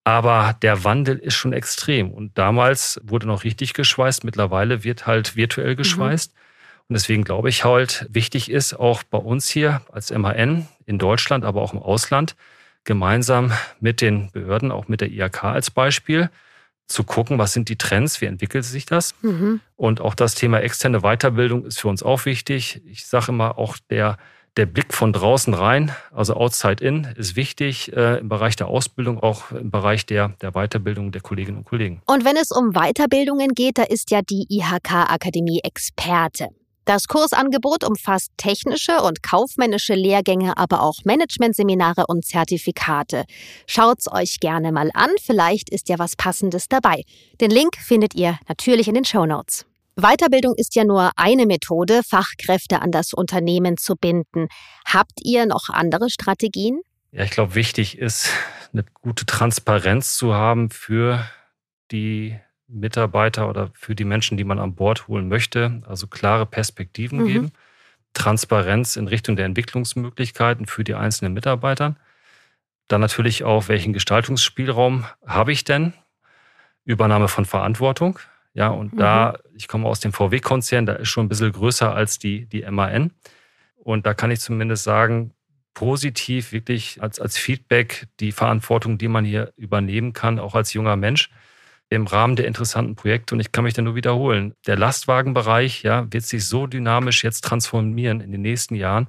Aber 0.03 0.57
der 0.63 0.83
Wandel 0.83 1.19
ist 1.19 1.35
schon 1.35 1.53
extrem. 1.53 2.11
Und 2.11 2.37
damals 2.37 3.01
wurde 3.05 3.27
noch 3.27 3.45
richtig 3.45 3.75
geschweißt. 3.75 4.25
Mittlerweile 4.25 4.83
wird 4.83 5.07
halt 5.07 5.37
virtuell 5.37 5.73
mhm. 5.73 5.77
geschweißt. 5.77 6.33
Mhm. 6.33 6.41
Und 6.89 6.95
deswegen 6.95 7.23
glaube 7.23 7.49
ich 7.49 7.65
halt, 7.65 8.07
wichtig 8.11 8.51
ist 8.51 8.75
auch 8.75 9.05
bei 9.05 9.19
uns 9.19 9.49
hier 9.49 9.83
als 9.93 10.11
MAN 10.11 10.67
in 10.87 10.99
Deutschland, 10.99 11.45
aber 11.45 11.63
auch 11.63 11.73
im 11.73 11.79
Ausland, 11.79 12.35
gemeinsam 12.83 13.53
mit 13.79 14.01
den 14.01 14.33
Behörden, 14.33 14.73
auch 14.73 14.89
mit 14.89 15.01
der 15.01 15.11
IAK 15.11 15.45
als 15.45 15.71
Beispiel, 15.71 16.31
zu 16.91 17.05
gucken, 17.05 17.39
was 17.39 17.53
sind 17.53 17.69
die 17.69 17.77
Trends, 17.77 18.21
wie 18.21 18.27
entwickelt 18.27 18.65
sich 18.65 18.87
das. 18.87 19.15
Mhm. 19.23 19.61
Und 19.77 20.01
auch 20.01 20.15
das 20.15 20.35
Thema 20.35 20.61
externe 20.61 21.01
Weiterbildung 21.01 21.65
ist 21.65 21.81
für 21.81 21.89
uns 21.89 22.03
auch 22.03 22.25
wichtig. 22.25 22.83
Ich 22.87 23.07
sage 23.07 23.27
immer, 23.29 23.59
auch 23.59 23.77
der, 23.91 24.19
der 24.57 24.67
Blick 24.67 24.93
von 24.93 25.13
draußen 25.13 25.55
rein, 25.55 25.95
also 26.13 26.35
outside 26.35 26.85
in, 26.85 27.05
ist 27.17 27.37
wichtig 27.37 27.93
äh, 27.97 28.19
im 28.19 28.29
Bereich 28.29 28.57
der 28.57 28.69
Ausbildung, 28.69 29.21
auch 29.21 29.53
im 29.53 29.71
Bereich 29.71 30.05
der, 30.07 30.31
der 30.43 30.53
Weiterbildung 30.53 31.13
der 31.13 31.21
Kolleginnen 31.21 31.59
und 31.59 31.65
Kollegen. 31.65 32.03
Und 32.07 32.25
wenn 32.25 32.37
es 32.37 32.51
um 32.51 32.73
Weiterbildungen 32.73 33.55
geht, 33.55 33.79
da 33.79 33.85
ist 33.85 34.11
ja 34.11 34.21
die 34.23 34.47
IHK-Akademie 34.49 35.61
Experte. 35.63 36.49
Das 36.85 37.07
Kursangebot 37.07 37.85
umfasst 37.85 38.33
technische 38.37 39.03
und 39.03 39.23
kaufmännische 39.23 39.95
Lehrgänge, 39.95 40.57
aber 40.57 40.83
auch 40.83 40.97
Managementseminare 41.05 42.07
und 42.09 42.25
Zertifikate. 42.25 43.25
Schaut's 43.67 44.11
euch 44.11 44.41
gerne 44.41 44.73
mal 44.73 44.91
an, 44.95 45.11
vielleicht 45.23 45.71
ist 45.71 45.89
ja 45.89 45.99
was 45.99 46.17
Passendes 46.17 46.69
dabei. 46.69 47.03
Den 47.41 47.51
Link 47.51 47.77
findet 47.77 48.15
ihr 48.15 48.39
natürlich 48.49 48.89
in 48.89 48.95
den 48.95 49.05
Show 49.05 49.27
Notes. 49.27 49.67
Weiterbildung 49.97 50.55
ist 50.57 50.75
ja 50.75 50.85
nur 50.85 51.11
eine 51.17 51.47
Methode, 51.47 52.01
Fachkräfte 52.09 52.81
an 52.81 52.91
das 52.91 53.13
Unternehmen 53.13 53.77
zu 53.77 53.97
binden. 53.97 54.49
Habt 54.87 55.21
ihr 55.23 55.47
noch 55.47 55.69
andere 55.69 56.09
Strategien? 56.11 56.81
Ja, 57.13 57.25
ich 57.25 57.31
glaube, 57.31 57.55
wichtig 57.55 57.99
ist, 57.99 58.31
eine 58.73 58.85
gute 59.03 59.27
Transparenz 59.27 60.15
zu 60.15 60.35
haben 60.35 60.71
für 60.71 61.29
die 61.91 62.39
Mitarbeiter 62.73 63.49
oder 63.49 63.71
für 63.75 63.95
die 63.95 64.05
Menschen, 64.05 64.37
die 64.37 64.45
man 64.45 64.59
an 64.59 64.75
Bord 64.75 65.09
holen 65.09 65.29
möchte. 65.29 65.83
Also 65.87 66.07
klare 66.07 66.47
Perspektiven 66.47 67.21
mhm. 67.21 67.27
geben, 67.27 67.53
Transparenz 68.13 68.97
in 68.97 69.09
Richtung 69.09 69.37
der 69.37 69.47
Entwicklungsmöglichkeiten 69.47 70.67
für 70.67 70.85
die 70.85 70.95
einzelnen 70.95 71.33
Mitarbeiter. 71.33 71.97
Dann 72.89 73.01
natürlich 73.01 73.45
auch, 73.45 73.69
welchen 73.69 73.93
Gestaltungsspielraum 73.93 75.05
habe 75.27 75.53
ich 75.53 75.65
denn? 75.65 75.93
Übernahme 76.85 77.29
von 77.29 77.45
Verantwortung. 77.45 78.19
Ja, 78.53 78.69
und 78.69 78.95
mhm. 78.95 78.99
da, 78.99 79.39
ich 79.55 79.69
komme 79.69 79.87
aus 79.87 80.01
dem 80.01 80.13
VW-Konzern, 80.13 80.87
da 80.87 80.95
ist 80.95 81.09
schon 81.09 81.27
ein 81.27 81.29
bisschen 81.29 81.53
größer 81.53 81.95
als 81.95 82.19
die, 82.19 82.47
die 82.47 82.63
MAN. 82.69 83.13
Und 83.77 84.07
da 84.07 84.15
kann 84.15 84.31
ich 84.31 84.41
zumindest 84.41 84.85
sagen, 84.85 85.33
positiv 85.75 86.53
wirklich 86.53 87.01
als, 87.01 87.21
als 87.21 87.39
Feedback 87.39 88.09
die 88.19 88.33
Verantwortung, 88.33 88.99
die 88.99 89.09
man 89.09 89.25
hier 89.25 89.53
übernehmen 89.57 90.13
kann, 90.13 90.39
auch 90.39 90.55
als 90.55 90.73
junger 90.73 90.97
Mensch 90.97 91.31
im 91.91 92.07
Rahmen 92.07 92.37
der 92.37 92.47
interessanten 92.47 92.95
Projekte. 92.95 93.35
Und 93.35 93.41
ich 93.41 93.53
kann 93.53 93.65
mich 93.65 93.75
da 93.75 93.83
nur 93.83 93.95
wiederholen. 93.97 94.55
Der 94.67 94.77
Lastwagenbereich, 94.79 95.83
ja, 95.83 96.07
wird 96.13 96.25
sich 96.25 96.47
so 96.47 96.67
dynamisch 96.67 97.23
jetzt 97.25 97.43
transformieren 97.45 98.21
in 98.21 98.33
den 98.33 98.43
nächsten 98.43 98.75
Jahren. 98.77 99.09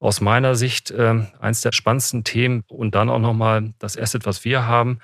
aus 0.00 0.20
meiner 0.22 0.54
Sicht 0.54 0.90
äh, 0.90 1.26
eins 1.40 1.60
der 1.60 1.72
spannendsten 1.72 2.24
Themen 2.24 2.64
und 2.68 2.94
dann 2.94 3.10
auch 3.10 3.18
nochmal 3.18 3.74
das 3.78 3.98
Asset, 3.98 4.24
was 4.24 4.44
wir 4.44 4.66
haben, 4.66 4.98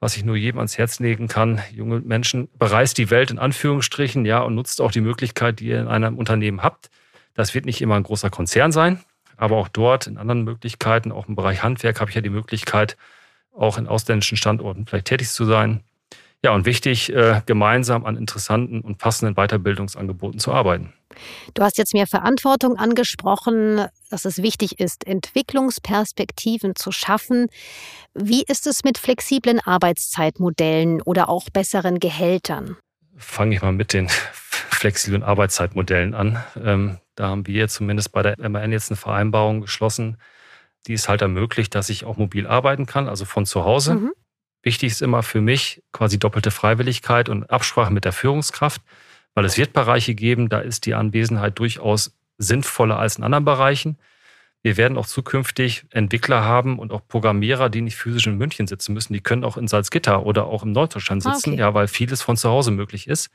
was 0.00 0.16
ich 0.16 0.24
nur 0.24 0.36
jedem 0.36 0.58
ans 0.58 0.78
Herz 0.78 1.00
legen 1.00 1.28
kann. 1.28 1.60
Junge 1.72 2.00
Menschen, 2.00 2.48
bereist 2.58 2.96
die 2.98 3.10
Welt 3.10 3.30
in 3.30 3.38
Anführungsstrichen, 3.38 4.24
ja, 4.24 4.40
und 4.40 4.54
nutzt 4.54 4.80
auch 4.80 4.90
die 4.90 5.02
Möglichkeit, 5.02 5.60
die 5.60 5.66
ihr 5.66 5.80
in 5.80 5.88
einem 5.88 6.16
Unternehmen 6.16 6.62
habt. 6.62 6.90
Das 7.34 7.54
wird 7.54 7.66
nicht 7.66 7.82
immer 7.82 7.96
ein 7.96 8.02
großer 8.04 8.30
Konzern 8.30 8.72
sein, 8.72 9.00
aber 9.36 9.56
auch 9.56 9.68
dort 9.68 10.06
in 10.06 10.16
anderen 10.16 10.44
Möglichkeiten, 10.44 11.12
auch 11.12 11.28
im 11.28 11.36
Bereich 11.36 11.62
Handwerk, 11.62 12.00
habe 12.00 12.10
ich 12.10 12.14
ja 12.14 12.22
die 12.22 12.30
Möglichkeit, 12.30 12.96
auch 13.54 13.76
in 13.76 13.86
ausländischen 13.86 14.38
Standorten 14.38 14.86
vielleicht 14.86 15.06
tätig 15.06 15.28
zu 15.28 15.44
sein. 15.44 15.82
Ja, 16.44 16.52
und 16.52 16.66
wichtig, 16.66 17.12
äh, 17.12 17.42
gemeinsam 17.46 18.04
an 18.04 18.16
interessanten 18.16 18.80
und 18.80 18.98
passenden 18.98 19.34
Weiterbildungsangeboten 19.34 20.38
zu 20.38 20.52
arbeiten. 20.52 20.92
Du 21.54 21.62
hast 21.62 21.78
jetzt 21.78 21.94
mehr 21.94 22.06
Verantwortung 22.06 22.76
angesprochen, 22.76 23.86
dass 24.08 24.24
es 24.24 24.40
wichtig 24.40 24.78
ist, 24.78 25.04
Entwicklungsperspektiven 25.04 26.76
zu 26.76 26.92
schaffen. 26.92 27.48
Wie 28.14 28.44
ist 28.44 28.68
es 28.68 28.84
mit 28.84 28.98
flexiblen 28.98 29.58
Arbeitszeitmodellen 29.58 31.02
oder 31.02 31.28
auch 31.28 31.50
besseren 31.50 31.98
Gehältern? 31.98 32.76
Fange 33.16 33.56
ich 33.56 33.62
mal 33.62 33.72
mit 33.72 33.92
den 33.92 34.08
flexiblen 34.08 35.24
Arbeitszeitmodellen 35.24 36.14
an. 36.14 36.42
Ähm, 36.62 36.98
da 37.16 37.30
haben 37.30 37.48
wir 37.48 37.66
zumindest 37.66 38.12
bei 38.12 38.22
der 38.22 38.36
MAN 38.48 38.70
jetzt 38.70 38.92
eine 38.92 38.96
Vereinbarung 38.96 39.62
geschlossen, 39.62 40.18
die 40.86 40.92
es 40.92 41.08
halt 41.08 41.20
ermöglicht, 41.20 41.74
dass 41.74 41.88
ich 41.88 42.04
auch 42.04 42.16
mobil 42.16 42.46
arbeiten 42.46 42.86
kann, 42.86 43.08
also 43.08 43.24
von 43.24 43.44
zu 43.44 43.64
Hause. 43.64 43.94
Mhm. 43.96 44.12
Wichtig 44.62 44.92
ist 44.92 45.02
immer 45.02 45.22
für 45.22 45.40
mich 45.40 45.82
quasi 45.92 46.18
doppelte 46.18 46.50
Freiwilligkeit 46.50 47.28
und 47.28 47.48
Absprache 47.50 47.92
mit 47.92 48.04
der 48.04 48.12
Führungskraft, 48.12 48.82
weil 49.34 49.44
es 49.44 49.56
wird 49.56 49.72
Bereiche 49.72 50.14
geben, 50.14 50.48
da 50.48 50.58
ist 50.58 50.86
die 50.86 50.94
Anwesenheit 50.94 51.58
durchaus 51.58 52.12
sinnvoller 52.38 52.98
als 52.98 53.16
in 53.16 53.24
anderen 53.24 53.44
Bereichen. 53.44 53.98
Wir 54.62 54.76
werden 54.76 54.98
auch 54.98 55.06
zukünftig 55.06 55.84
Entwickler 55.90 56.44
haben 56.44 56.78
und 56.78 56.92
auch 56.92 57.06
Programmierer, 57.06 57.68
die 57.68 57.80
nicht 57.80 57.96
physisch 57.96 58.26
in 58.26 58.36
München 58.36 58.66
sitzen 58.66 58.92
müssen. 58.92 59.12
Die 59.12 59.20
können 59.20 59.44
auch 59.44 59.56
in 59.56 59.68
Salzgitter 59.68 60.26
oder 60.26 60.46
auch 60.46 60.64
im 60.64 60.72
Norddeutschland 60.72 61.24
ah, 61.24 61.34
sitzen, 61.34 61.52
okay. 61.52 61.60
ja, 61.60 61.74
weil 61.74 61.86
vieles 61.86 62.22
von 62.22 62.36
zu 62.36 62.48
Hause 62.48 62.72
möglich 62.72 63.06
ist. 63.06 63.30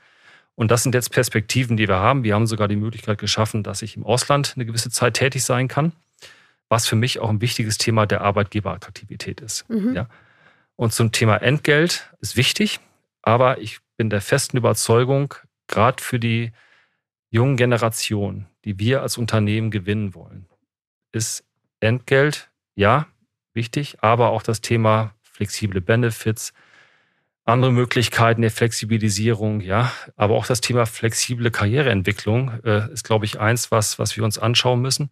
Und 0.54 0.70
das 0.70 0.82
sind 0.82 0.94
jetzt 0.94 1.10
Perspektiven, 1.10 1.76
die 1.76 1.88
wir 1.88 1.96
haben. 1.96 2.22
Wir 2.22 2.34
haben 2.34 2.46
sogar 2.46 2.68
die 2.68 2.76
Möglichkeit 2.76 3.18
geschaffen, 3.18 3.62
dass 3.62 3.82
ich 3.82 3.96
im 3.96 4.04
Ausland 4.04 4.52
eine 4.54 4.66
gewisse 4.66 4.90
Zeit 4.90 5.14
tätig 5.14 5.42
sein 5.42 5.66
kann, 5.68 5.92
was 6.68 6.86
für 6.86 6.96
mich 6.96 7.18
auch 7.18 7.30
ein 7.30 7.40
wichtiges 7.40 7.78
Thema 7.78 8.06
der 8.06 8.20
Arbeitgeberattraktivität 8.20 9.40
ist. 9.40 9.68
Mhm. 9.68 9.94
Ja. 9.94 10.08
Und 10.76 10.92
zum 10.92 11.12
Thema 11.12 11.36
Entgelt 11.36 12.10
ist 12.20 12.36
wichtig, 12.36 12.80
aber 13.22 13.58
ich 13.58 13.78
bin 13.96 14.10
der 14.10 14.20
festen 14.20 14.56
Überzeugung, 14.56 15.34
gerade 15.68 16.02
für 16.02 16.18
die 16.18 16.52
jungen 17.30 17.56
Generationen, 17.56 18.46
die 18.64 18.78
wir 18.78 19.02
als 19.02 19.18
Unternehmen 19.18 19.70
gewinnen 19.70 20.14
wollen, 20.14 20.46
ist 21.12 21.44
Entgelt, 21.80 22.50
ja, 22.74 23.06
wichtig, 23.52 23.98
aber 24.00 24.30
auch 24.30 24.42
das 24.42 24.60
Thema 24.62 25.14
flexible 25.22 25.80
Benefits, 25.80 26.52
andere 27.44 27.72
Möglichkeiten 27.72 28.40
der 28.40 28.50
Flexibilisierung, 28.50 29.60
ja, 29.60 29.92
aber 30.16 30.34
auch 30.34 30.46
das 30.46 30.60
Thema 30.60 30.86
flexible 30.86 31.50
Karriereentwicklung 31.50 32.52
äh, 32.64 32.90
ist, 32.92 33.04
glaube 33.04 33.26
ich, 33.26 33.38
eins, 33.38 33.70
was, 33.70 33.98
was 33.98 34.16
wir 34.16 34.24
uns 34.24 34.38
anschauen 34.38 34.80
müssen, 34.80 35.10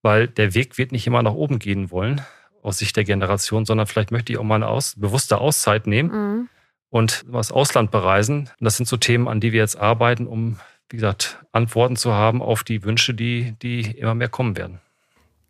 weil 0.00 0.28
der 0.28 0.54
Weg 0.54 0.78
wird 0.78 0.92
nicht 0.92 1.06
immer 1.06 1.22
nach 1.22 1.32
oben 1.32 1.58
gehen 1.58 1.90
wollen 1.90 2.24
aus 2.66 2.78
Sicht 2.78 2.96
der 2.96 3.04
Generation, 3.04 3.64
sondern 3.64 3.86
vielleicht 3.86 4.10
möchte 4.10 4.32
ich 4.32 4.38
auch 4.38 4.44
mal 4.44 4.56
eine 4.56 4.68
aus, 4.68 4.94
bewusste 4.96 5.38
Auszeit 5.38 5.86
nehmen 5.86 6.10
mhm. 6.10 6.48
und 6.90 7.24
was 7.26 7.52
Ausland 7.52 7.90
bereisen. 7.90 8.50
Und 8.58 8.64
das 8.64 8.76
sind 8.76 8.88
so 8.88 8.96
Themen, 8.96 9.28
an 9.28 9.40
die 9.40 9.52
wir 9.52 9.60
jetzt 9.60 9.76
arbeiten, 9.76 10.26
um, 10.26 10.58
wie 10.88 10.96
gesagt, 10.96 11.38
Antworten 11.52 11.96
zu 11.96 12.12
haben 12.12 12.42
auf 12.42 12.64
die 12.64 12.82
Wünsche, 12.84 13.14
die, 13.14 13.54
die 13.62 13.92
immer 13.92 14.14
mehr 14.14 14.28
kommen 14.28 14.56
werden. 14.56 14.80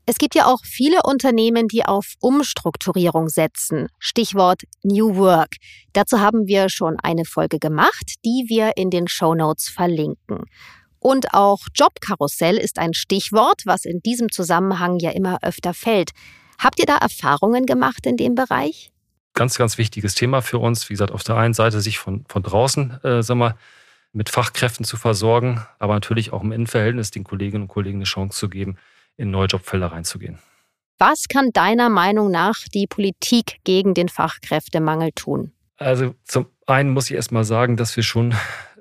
Es 0.08 0.18
gibt 0.18 0.36
ja 0.36 0.46
auch 0.46 0.60
viele 0.62 1.00
Unternehmen, 1.02 1.66
die 1.66 1.84
auf 1.84 2.14
Umstrukturierung 2.20 3.28
setzen. 3.28 3.88
Stichwort 3.98 4.62
New 4.84 5.16
Work. 5.16 5.56
Dazu 5.94 6.20
haben 6.20 6.46
wir 6.46 6.68
schon 6.68 6.96
eine 7.02 7.24
Folge 7.24 7.58
gemacht, 7.58 8.14
die 8.24 8.44
wir 8.46 8.76
in 8.76 8.90
den 8.90 9.08
Show 9.08 9.34
Notes 9.34 9.68
verlinken. 9.68 10.44
Und 11.00 11.34
auch 11.34 11.58
Jobkarussell 11.74 12.56
ist 12.56 12.78
ein 12.78 12.94
Stichwort, 12.94 13.62
was 13.64 13.84
in 13.84 14.00
diesem 14.00 14.30
Zusammenhang 14.30 14.98
ja 15.00 15.10
immer 15.10 15.38
öfter 15.42 15.74
fällt. 15.74 16.10
Habt 16.58 16.78
ihr 16.78 16.86
da 16.86 16.96
Erfahrungen 16.96 17.66
gemacht 17.66 18.06
in 18.06 18.16
dem 18.16 18.34
Bereich? 18.34 18.90
Ganz, 19.34 19.58
ganz 19.58 19.76
wichtiges 19.78 20.14
Thema 20.14 20.40
für 20.40 20.58
uns. 20.58 20.88
Wie 20.88 20.94
gesagt, 20.94 21.12
auf 21.12 21.22
der 21.22 21.36
einen 21.36 21.54
Seite 21.54 21.80
sich 21.80 21.98
von, 21.98 22.24
von 22.28 22.42
draußen, 22.42 23.04
äh, 23.04 23.22
sagen 23.22 23.40
wir, 23.40 23.56
mit 24.12 24.30
Fachkräften 24.30 24.84
zu 24.84 24.96
versorgen, 24.96 25.66
aber 25.78 25.92
natürlich 25.92 26.32
auch 26.32 26.42
im 26.42 26.52
Innenverhältnis 26.52 27.10
den 27.10 27.22
Kolleginnen 27.22 27.64
und 27.64 27.68
Kollegen 27.68 27.98
eine 27.98 28.04
Chance 28.04 28.38
zu 28.38 28.48
geben, 28.48 28.76
in 29.18 29.30
neue 29.30 29.46
Jobfelder 29.46 29.88
reinzugehen. 29.88 30.38
Was 30.98 31.28
kann 31.28 31.50
deiner 31.52 31.90
Meinung 31.90 32.30
nach 32.30 32.56
die 32.72 32.86
Politik 32.86 33.58
gegen 33.64 33.92
den 33.92 34.08
Fachkräftemangel 34.08 35.12
tun? 35.12 35.52
Also 35.76 36.14
zum 36.24 36.46
einen 36.66 36.90
muss 36.90 37.10
ich 37.10 37.16
erst 37.16 37.32
mal 37.32 37.44
sagen, 37.44 37.76
dass 37.76 37.94
wir 37.96 38.02
schon 38.02 38.34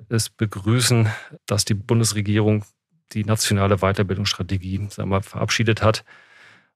es 0.08 0.30
begrüßen, 0.30 1.08
dass 1.44 1.66
die 1.66 1.74
Bundesregierung 1.74 2.64
die 3.12 3.24
nationale 3.24 3.76
Weiterbildungsstrategie 3.78 4.88
sagen 4.88 5.10
wir, 5.10 5.22
verabschiedet 5.22 5.82
hat 5.82 6.04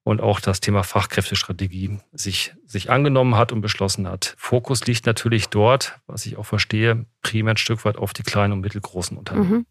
und 0.02 0.20
auch 0.20 0.40
das 0.40 0.60
Thema 0.60 0.82
Fachkräftestrategie 0.82 1.98
sich, 2.12 2.54
sich 2.64 2.90
angenommen 2.90 3.36
hat 3.36 3.52
und 3.52 3.60
beschlossen 3.60 4.08
hat. 4.08 4.34
Fokus 4.38 4.86
liegt 4.86 5.06
natürlich 5.06 5.48
dort, 5.48 6.00
was 6.06 6.26
ich 6.26 6.36
auch 6.36 6.46
verstehe, 6.46 7.06
primär 7.22 7.54
ein 7.54 7.58
Stück 7.58 7.84
weit 7.84 7.96
auf 7.96 8.12
die 8.12 8.22
kleinen 8.22 8.54
und 8.54 8.60
mittelgroßen 8.60 9.16
Unternehmen. 9.16 9.50
Mhm. 9.50 9.66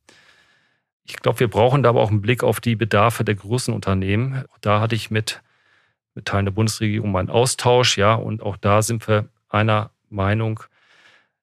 Ich 1.04 1.16
glaube, 1.18 1.40
wir 1.40 1.48
brauchen 1.48 1.82
da 1.82 1.90
aber 1.90 2.02
auch 2.02 2.12
einen 2.12 2.22
Blick 2.22 2.44
auf 2.44 2.60
die 2.60 2.76
Bedarfe 2.76 3.24
der 3.24 3.34
großen 3.34 3.74
Unternehmen. 3.74 4.44
Da 4.62 4.80
hatte 4.80 4.94
ich 4.94 5.10
mit, 5.10 5.42
mit 6.14 6.26
Teilen 6.26 6.46
der 6.46 6.52
Bundesregierung 6.52 7.12
meinen 7.12 7.32
Austausch, 7.32 7.98
ja, 7.98 8.14
und 8.14 8.44
auch 8.44 8.58
da 8.58 8.84
sind 8.84 9.08
wir 9.08 9.30
einer 9.50 9.90
Meinung. 10.10 10.62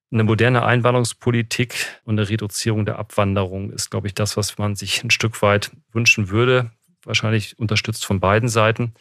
Eine 0.09 0.23
moderne 0.23 0.63
Einwanderungspolitik 0.63 1.99
und 2.05 2.17
eine 2.17 2.29
Reduzierung 2.29 2.85
der 2.85 2.97
Abwanderung 2.97 3.71
ist, 3.71 3.89
glaube 3.89 4.07
ich, 4.07 4.13
das, 4.13 4.37
was 4.37 4.57
man 4.57 4.77
sich 4.77 5.03
ein 5.03 5.11
Stück 5.11 5.41
weit 5.41 5.71
wünschen 5.91 6.29
würde 6.29 6.71
wahrscheinlich 7.07 7.57
unterstützt 7.57 8.05
von 8.05 8.19
beiden 8.19 8.49
Seiten. 8.49 8.93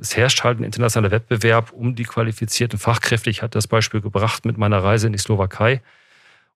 Es 0.00 0.16
herrscht 0.16 0.42
halt 0.42 0.58
ein 0.58 0.64
internationaler 0.64 1.12
Wettbewerb 1.12 1.72
um 1.72 1.94
die 1.94 2.04
qualifizierten 2.04 2.78
Fachkräfte. 2.78 3.30
Ich 3.30 3.42
hatte 3.42 3.58
das 3.58 3.68
Beispiel 3.68 4.00
gebracht 4.00 4.44
mit 4.44 4.58
meiner 4.58 4.82
Reise 4.82 5.06
in 5.06 5.12
die 5.12 5.18
Slowakei. 5.18 5.82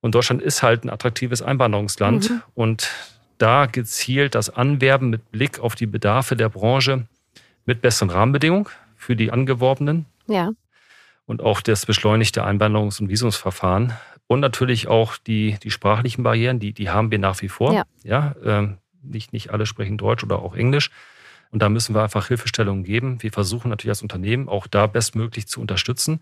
Und 0.01 0.15
Deutschland 0.15 0.43
ist 0.43 0.63
halt 0.63 0.85
ein 0.85 0.91
attraktives 0.91 1.43
Einwanderungsland. 1.43 2.31
Mhm. 2.31 2.43
Und 2.55 2.91
da 3.39 3.67
gezielt 3.67 4.35
das 4.35 4.51
Anwerben 4.51 5.11
mit 5.11 5.31
Blick 5.31 5.61
auf 5.61 5.75
die 5.75 5.87
Bedarfe 5.87 6.37
der 6.37 6.49
Branche 6.49 7.07
mit 7.65 7.81
besseren 7.81 8.11
Rahmenbedingungen 8.11 8.67
für 8.97 9.15
die 9.15 9.31
Angeworbenen. 9.31 10.07
Ja. 10.27 10.51
Und 11.27 11.43
auch 11.43 11.61
das 11.61 11.87
beschleunigte 11.87 12.45
Einwanderungs- 12.45 13.01
und 13.01 13.09
Visumsverfahren. 13.09 13.93
Und 14.27 14.41
natürlich 14.41 14.89
auch 14.89 15.17
die, 15.17 15.57
die 15.63 15.71
sprachlichen 15.71 16.23
Barrieren, 16.23 16.59
die, 16.59 16.73
die 16.73 16.91
haben 16.91 17.11
wir 17.11 17.19
nach 17.19 17.41
wie 17.43 17.49
vor. 17.49 17.73
Ja. 17.73 17.85
ja 18.03 18.35
ähm, 18.45 18.79
nicht, 19.03 19.33
nicht 19.33 19.51
alle 19.51 19.67
sprechen 19.67 19.99
Deutsch 19.99 20.25
oder 20.25 20.41
auch 20.41 20.55
Englisch. 20.55 20.91
Und 21.51 21.63
da 21.63 21.69
müssen 21.69 21.95
wir 21.95 22.03
einfach 22.03 22.29
Hilfestellungen 22.29 22.85
geben. 22.85 23.23
Wir 23.23 23.33
versuchen 23.33 23.71
natürlich 23.71 23.93
als 23.93 24.03
Unternehmen 24.03 24.49
auch 24.49 24.67
da 24.67 24.87
bestmöglich 24.87 25.49
zu 25.49 25.61
unterstützen. 25.61 26.21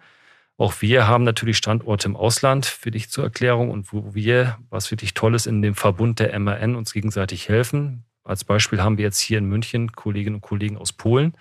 Auch 0.57 0.81
wir 0.81 1.07
haben 1.07 1.25
natürlich 1.25 1.59
Standorte 1.59 2.09
im 2.09 2.17
Ausland, 2.17 2.65
für 2.65 2.91
dich 2.91 3.11
zur 3.11 3.25
Erklärung, 3.25 3.71
und 3.71 3.93
wo 3.93 4.15
wir, 4.15 4.59
was 4.71 4.91
wirklich 4.91 5.15
toll 5.15 5.35
ist, 5.35 5.47
in 5.47 5.61
dem 5.61 5.75
Verbund 5.75 6.19
der 6.21 6.39
MAN 6.39 6.77
uns 6.77 6.93
gegenseitig 6.93 7.49
helfen. 7.49 8.05
Als 8.25 8.45
Beispiel 8.45 8.81
haben 8.81 8.97
wir 8.97 9.05
jetzt 9.05 9.21
hier 9.21 9.39
in 9.39 9.47
München 9.47 9.93
Kolleginnen 9.93 10.37
und 10.37 10.41
Kollegen 10.41 10.79
aus 10.79 10.93
Polen. 10.93 11.35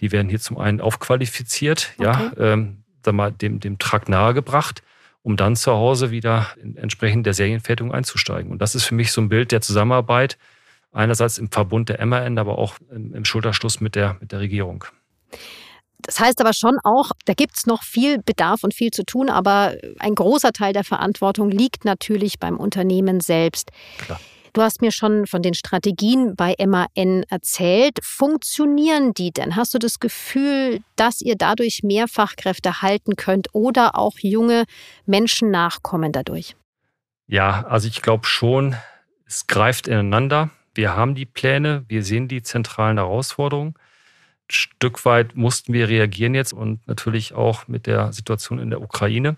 Die 0.00 0.12
werden 0.12 0.28
hier 0.28 0.40
zum 0.40 0.58
einen 0.58 0.80
aufqualifiziert, 0.80 1.94
okay. 1.96 2.04
ja, 2.04 2.32
ähm, 2.36 2.84
sag 3.04 3.14
mal, 3.14 3.32
dem, 3.32 3.60
dem 3.60 3.78
Trakt 3.78 4.08
nahegebracht 4.08 4.82
um 5.22 5.36
dann 5.36 5.56
zu 5.56 5.72
Hause 5.72 6.10
wieder 6.10 6.48
entsprechend 6.76 7.26
der 7.26 7.34
Serienfertigung 7.34 7.92
einzusteigen. 7.92 8.50
Und 8.50 8.62
das 8.62 8.74
ist 8.74 8.84
für 8.84 8.94
mich 8.94 9.12
so 9.12 9.20
ein 9.20 9.28
Bild 9.28 9.52
der 9.52 9.60
Zusammenarbeit, 9.60 10.38
einerseits 10.92 11.38
im 11.38 11.50
Verbund 11.50 11.88
der 11.88 12.04
MAN, 12.04 12.38
aber 12.38 12.58
auch 12.58 12.76
im 12.90 13.24
Schulterschluss 13.24 13.80
mit 13.80 13.94
der, 13.94 14.16
mit 14.20 14.32
der 14.32 14.40
Regierung. 14.40 14.84
Das 16.02 16.18
heißt 16.18 16.40
aber 16.40 16.52
schon 16.52 16.78
auch, 16.82 17.12
da 17.26 17.34
gibt 17.34 17.56
es 17.56 17.66
noch 17.66 17.82
viel 17.82 18.22
Bedarf 18.22 18.64
und 18.64 18.74
viel 18.74 18.90
zu 18.90 19.04
tun, 19.04 19.28
aber 19.28 19.76
ein 19.98 20.14
großer 20.14 20.52
Teil 20.52 20.72
der 20.72 20.84
Verantwortung 20.84 21.50
liegt 21.50 21.84
natürlich 21.84 22.38
beim 22.38 22.56
Unternehmen 22.56 23.20
selbst. 23.20 23.70
Klar. 23.98 24.20
Du 24.52 24.62
hast 24.62 24.80
mir 24.82 24.90
schon 24.90 25.26
von 25.26 25.42
den 25.42 25.54
Strategien 25.54 26.34
bei 26.34 26.56
MAN 26.58 27.22
erzählt. 27.28 27.98
Funktionieren 28.02 29.14
die 29.14 29.30
denn? 29.30 29.54
Hast 29.54 29.74
du 29.74 29.78
das 29.78 30.00
Gefühl, 30.00 30.80
dass 30.96 31.20
ihr 31.20 31.36
dadurch 31.36 31.82
mehr 31.84 32.08
Fachkräfte 32.08 32.82
halten 32.82 33.14
könnt 33.14 33.48
oder 33.52 33.96
auch 33.96 34.18
junge 34.18 34.64
Menschen 35.06 35.52
nachkommen 35.52 36.10
dadurch? 36.10 36.56
Ja, 37.28 37.64
also 37.68 37.86
ich 37.86 38.02
glaube 38.02 38.26
schon, 38.26 38.74
es 39.24 39.46
greift 39.46 39.86
ineinander. 39.86 40.50
Wir 40.74 40.94
haben 40.94 41.14
die 41.14 41.26
Pläne, 41.26 41.84
wir 41.88 42.04
sehen 42.04 42.28
die 42.28 42.42
zentralen 42.42 42.98
Herausforderungen. 42.98 43.74
Ein 43.74 44.52
Stück 44.52 45.04
weit 45.04 45.36
mussten 45.36 45.72
wir 45.72 45.88
reagieren 45.88 46.34
jetzt 46.34 46.52
und 46.52 46.86
natürlich 46.86 47.34
auch 47.34 47.68
mit 47.68 47.86
der 47.86 48.12
Situation 48.12 48.58
in 48.58 48.70
der 48.70 48.80
Ukraine, 48.80 49.36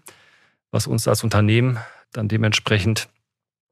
was 0.71 0.87
uns 0.87 1.09
als 1.09 1.25
Unternehmen 1.25 1.79
dann 2.13 2.29
dementsprechend, 2.29 3.09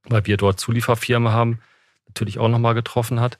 weil 0.05 0.27
wir 0.27 0.37
dort 0.37 0.61
Zulieferfirmen 0.61 1.33
haben, 1.33 1.61
natürlich 2.09 2.39
auch 2.39 2.49
nochmal 2.49 2.75
getroffen 2.75 3.21
hat. 3.21 3.39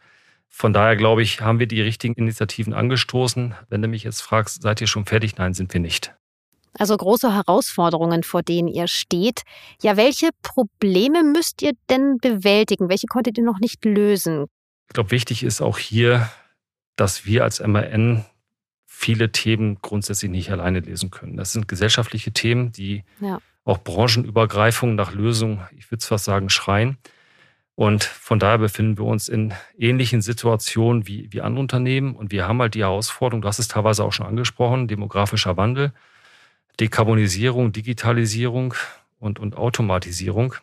Von 0.49 0.73
daher 0.73 0.97
glaube 0.97 1.23
ich, 1.23 1.41
haben 1.41 1.59
wir 1.59 1.67
die 1.67 1.81
richtigen 1.81 2.15
Initiativen 2.15 2.75
angestoßen. 2.75 3.55
Wenn 3.69 3.83
du 3.83 3.89
mich 3.89 4.05
jetzt 4.05 4.21
fragst, 4.21 4.63
seid 4.63 4.81
ihr 4.81 4.87
schon 4.87 5.07
fertig? 5.07 5.37
Nein, 5.37 5.55
sind 5.55 5.73
wir 5.73 5.81
nicht. 5.81 6.15
Also 6.79 6.97
große 6.97 7.35
Herausforderungen, 7.35 8.23
vor 8.23 8.43
denen 8.43 8.69
ihr 8.69 8.87
steht. 8.87 9.43
Ja, 9.83 9.97
welche 9.97 10.31
Probleme 10.43 11.25
müsst 11.25 11.63
ihr 11.63 11.73
denn 11.89 12.19
bewältigen? 12.19 12.89
Welche 12.89 13.07
konntet 13.07 13.39
ihr 13.39 13.45
noch 13.45 13.59
nicht 13.59 13.85
lösen? 13.85 14.47
Ich 14.89 14.95
glaube, 14.95 15.11
wichtig 15.11 15.43
ist 15.43 15.61
auch 15.61 15.79
hier, 15.79 16.31
dass 16.97 17.25
wir 17.25 17.45
als 17.45 17.61
MAN 17.61 18.25
viele 19.01 19.33
Themen 19.33 19.79
grundsätzlich 19.81 20.31
nicht 20.31 20.51
alleine 20.51 20.81
lesen 20.81 21.11
können. 21.11 21.37
Das 21.37 21.53
sind 21.53 21.69
gesellschaftliche 21.69 22.33
Themen, 22.33 22.71
die 22.71 23.05
ja. 23.21 23.39
auch 23.65 23.79
branchenübergreifend 23.79 24.95
nach 24.95 25.15
Lösungen, 25.15 25.61
ich 25.77 25.91
würde 25.91 26.05
fast 26.05 26.27
sagen, 26.27 26.51
schreien. 26.51 26.99
Und 27.75 28.05
von 28.05 28.39
daher 28.39 28.59
befinden 28.59 28.99
wir 28.99 29.07
uns 29.07 29.29
in 29.29 29.55
ähnlichen 29.79 30.21
Situationen 30.21 31.07
wie, 31.07 31.33
wie 31.33 31.41
andere 31.41 31.61
Unternehmen. 31.61 32.15
Und 32.15 32.31
wir 32.31 32.47
haben 32.47 32.61
halt 32.61 32.75
die 32.75 32.83
Herausforderung, 32.83 33.41
du 33.41 33.49
hast 33.49 33.59
es 33.59 33.69
teilweise 33.69 34.05
auch 34.05 34.13
schon 34.13 34.27
angesprochen, 34.27 34.87
demografischer 34.87 35.57
Wandel, 35.57 35.95
Dekarbonisierung, 36.81 37.73
Digitalisierung 37.73 38.75
und, 39.19 39.39
und 39.39 39.57
Automatisierung. 39.57 40.55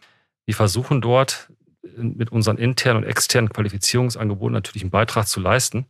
Wir 0.45 0.55
versuchen 0.55 1.01
dort 1.01 1.51
mit 1.95 2.31
unseren 2.31 2.57
internen 2.57 3.03
und 3.03 3.09
externen 3.09 3.49
Qualifizierungsangeboten 3.49 4.53
natürlich 4.53 4.83
einen 4.83 4.91
Beitrag 4.91 5.27
zu 5.27 5.39
leisten, 5.39 5.85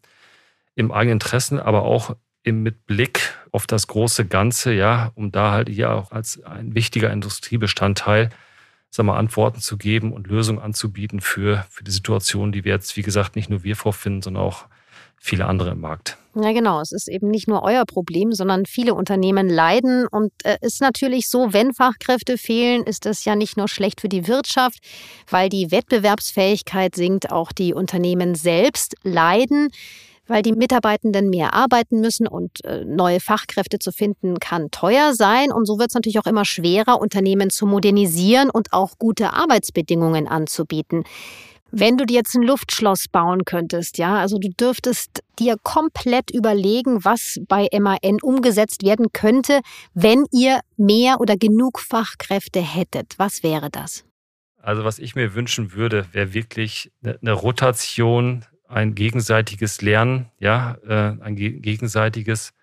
im 0.76 0.92
eigenen 0.92 1.16
Interesse, 1.16 1.66
aber 1.66 1.84
auch 1.84 2.16
mit 2.46 2.86
Blick 2.86 3.34
auf 3.52 3.68
das 3.68 3.88
große 3.88 4.26
Ganze, 4.26 4.74
ja, 4.74 5.12
um 5.16 5.32
da 5.32 5.52
halt 5.52 5.70
hier 5.70 5.92
auch 5.92 6.12
als 6.12 6.42
ein 6.44 6.76
wichtiger 6.76 7.12
Industriebestandteil 7.12 8.30
sagen 8.90 9.08
wir, 9.08 9.18
Antworten 9.18 9.60
zu 9.60 9.78
geben 9.78 10.14
und 10.14 10.28
Lösungen 10.28 10.60
anzubieten 10.60 11.20
für, 11.20 11.66
für 11.70 11.84
die 11.84 11.92
Situation, 11.92 12.52
die 12.52 12.64
wir 12.64 12.74
jetzt, 12.74 12.96
wie 12.96 13.02
gesagt, 13.02 13.36
nicht 13.36 13.50
nur 13.50 13.64
wir 13.64 13.76
vorfinden, 13.76 14.22
sondern 14.22 14.44
auch 14.44 14.66
viele 15.20 15.46
andere 15.46 15.72
im 15.72 15.82
Markt. 15.82 16.18
Ja, 16.36 16.52
genau. 16.52 16.82
Es 16.82 16.92
ist 16.92 17.08
eben 17.08 17.30
nicht 17.30 17.48
nur 17.48 17.64
euer 17.64 17.86
Problem, 17.86 18.32
sondern 18.32 18.66
viele 18.66 18.94
Unternehmen 18.94 19.50
leiden. 19.50 20.08
Und 20.08 20.32
es 20.44 20.54
äh, 20.54 20.58
ist 20.62 20.82
natürlich 20.82 21.30
so, 21.30 21.52
wenn 21.52 21.74
Fachkräfte 21.74 22.38
fehlen, 22.38 22.84
ist 22.84 23.06
das 23.06 23.26
ja 23.26 23.36
nicht 23.36 23.58
nur 23.58 23.68
schlecht 23.68 24.02
für 24.02 24.10
die 24.10 24.28
Wirtschaft, 24.28 24.80
weil 25.30 25.50
die 25.50 25.72
Wettbewerbsfähigkeit 25.72 26.96
sinkt, 26.96 27.32
auch 27.32 27.52
die 27.52 27.74
Unternehmen 27.74 28.36
selbst 28.36 28.96
leiden 29.04 29.70
weil 30.28 30.42
die 30.42 30.52
Mitarbeitenden 30.52 31.30
mehr 31.30 31.54
arbeiten 31.54 32.02
müssen 32.02 32.28
und 32.28 32.64
äh, 32.66 32.84
neue 32.86 33.20
Fachkräfte 33.20 33.80
zu 33.80 33.92
finden 33.92 34.40
kann 34.40 34.72
teuer 34.72 35.14
sein. 35.14 35.52
Und 35.52 35.66
so 35.66 35.80
wird 35.80 35.90
es 35.92 35.96
natürlich 35.96 36.20
auch 36.20 36.26
immer 36.26 36.46
schwerer, 36.46 37.00
Unternehmen 37.00 37.50
zu 37.50 37.66
modernisieren 37.66 38.50
und 38.50 38.74
auch 38.74 38.98
gute 38.98 39.34
Arbeitsbedingungen 39.34 40.28
anzubieten. 40.28 41.06
Wenn 41.72 41.98
du 41.98 42.06
dir 42.06 42.16
jetzt 42.16 42.36
ein 42.36 42.44
Luftschloss 42.44 43.08
bauen 43.12 43.44
könntest, 43.44 43.98
ja, 43.98 44.18
also 44.18 44.38
du 44.38 44.50
dürftest 44.50 45.24
dir 45.38 45.58
komplett 45.62 46.32
überlegen, 46.32 47.04
was 47.04 47.40
bei 47.48 47.68
MAN 47.78 48.20
umgesetzt 48.22 48.84
werden 48.84 49.08
könnte, 49.12 49.60
wenn 49.94 50.26
ihr 50.32 50.62
mehr 50.78 51.20
oder 51.20 51.36
genug 51.36 51.80
Fachkräfte 51.80 52.62
hättet. 52.62 53.16
Was 53.18 53.44
wäre 53.44 53.70
das? 53.70 54.06
Also 54.62 54.84
was 54.84 55.00
ich 55.00 55.16
mir 55.16 55.34
wünschen 55.34 55.74
würde, 55.74 56.08
wäre 56.12 56.34
wirklich 56.34 56.92
eine 57.04 57.34
Rotation 57.34 58.46
ein 58.68 58.96
gegenseitiges 58.96 59.82
Lernen, 59.82 60.30
ja, 60.40 60.78
äh, 60.86 61.22
ein 61.22 61.36
gegenseitiges 61.36 62.54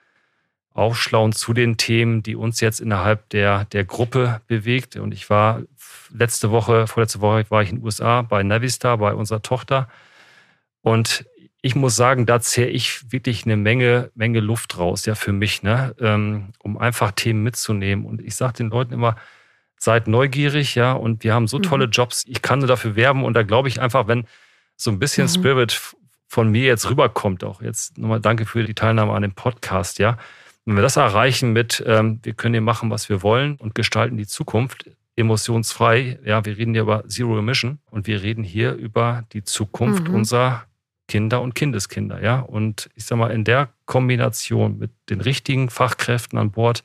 Aufschlauen 0.75 1.33
zu 1.33 1.55
den 1.55 1.77
Themen, 1.77 2.23
die 2.23 2.37
uns 2.37 2.61
jetzt 2.61 2.81
innerhalb 2.81 3.29
der, 3.31 3.65
der 3.67 3.85
Gruppe 3.85 4.41
bewegt. 4.47 4.97
Und 4.97 5.15
ich 5.15 5.31
war 5.31 5.63
letzte 6.13 6.51
Woche, 6.51 6.87
vorletzte 6.87 7.21
Woche 7.21 7.47
war 7.49 7.63
ich 7.63 7.71
in 7.71 7.77
den 7.77 7.85
USA 7.85 8.23
bei 8.23 8.43
Navistar, 8.43 8.99
bei 8.99 9.15
unserer 9.15 9.41
Tochter. 9.41 9.89
Und 10.83 11.25
ich 11.63 11.75
muss 11.75 11.97
sagen, 11.97 12.27
da 12.27 12.41
zähre 12.41 12.69
ich 12.69 13.11
wirklich 13.11 13.47
eine 13.47 13.57
Menge, 13.57 14.11
Menge 14.15 14.41
Luft 14.41 14.77
raus, 14.77 15.07
ja, 15.07 15.15
für 15.15 15.33
mich, 15.33 15.63
ne, 15.63 15.95
ähm, 15.99 16.53
um 16.59 16.77
einfach 16.77 17.13
Themen 17.13 17.43
mitzunehmen. 17.43 18.05
Und 18.05 18.21
ich 18.21 18.37
sage 18.37 18.55
den 18.55 18.69
Leuten 18.69 18.93
immer, 18.93 19.17
seid 19.79 20.09
neugierig, 20.09 20.75
ja, 20.75 20.93
und 20.93 21.25
wir 21.25 21.33
haben 21.33 21.47
so 21.47 21.59
mhm. 21.59 21.63
tolle 21.63 21.85
Jobs. 21.87 22.25
Ich 22.27 22.43
kann 22.43 22.59
nur 22.59 22.69
dafür 22.69 22.97
werben. 22.97 23.25
Und 23.25 23.35
da 23.35 23.43
glaube 23.43 23.69
ich 23.69 23.81
einfach, 23.81 24.09
wenn, 24.09 24.27
so 24.77 24.91
ein 24.91 24.99
bisschen 24.99 25.25
mhm. 25.27 25.31
Spirit 25.31 25.95
von 26.27 26.51
mir 26.51 26.65
jetzt 26.65 26.91
rüberkommt. 26.91 27.45
Auch 27.45 27.63
jetzt 27.63 27.97
nochmal 27.97 28.21
danke 28.21 28.45
für 28.45 28.65
die 28.65 28.75
Teilnahme 28.75 29.13
an 29.13 29.23
dem 29.23 29.35
Podcast, 29.35 29.99
ja. 29.99 30.19
Wenn 30.65 30.77
wir 30.77 30.83
das 30.83 30.97
erreichen 30.97 31.53
mit, 31.53 31.83
ähm, 31.87 32.21
wir 32.23 32.35
können 32.35 32.55
hier 32.55 32.63
machen, 32.63 32.91
was 32.91 33.09
wir 33.09 33.23
wollen 33.23 33.57
und 33.57 33.75
gestalten 33.75 34.17
die 34.17 34.27
Zukunft 34.27 34.91
emotionsfrei, 35.17 36.19
ja, 36.25 36.45
wir 36.45 36.57
reden 36.57 36.73
hier 36.73 36.83
über 36.83 37.07
Zero 37.09 37.39
Emission 37.39 37.79
und 37.91 38.07
wir 38.07 38.23
reden 38.23 38.43
hier 38.43 38.73
über 38.75 39.25
die 39.33 39.45
Zukunft 39.45 40.09
mhm. 40.09 40.15
unserer 40.15 40.65
Kinder 41.07 41.43
und 41.43 41.55
Kindeskinder, 41.55 42.23
ja. 42.23 42.41
Und 42.41 42.89
ich 42.95 43.05
sag 43.05 43.19
mal, 43.19 43.31
in 43.31 43.45
der 43.45 43.69
Kombination 43.85 44.79
mit 44.79 44.91
den 45.11 45.21
richtigen 45.21 45.69
Fachkräften 45.69 46.39
an 46.39 46.51
Bord, 46.51 46.83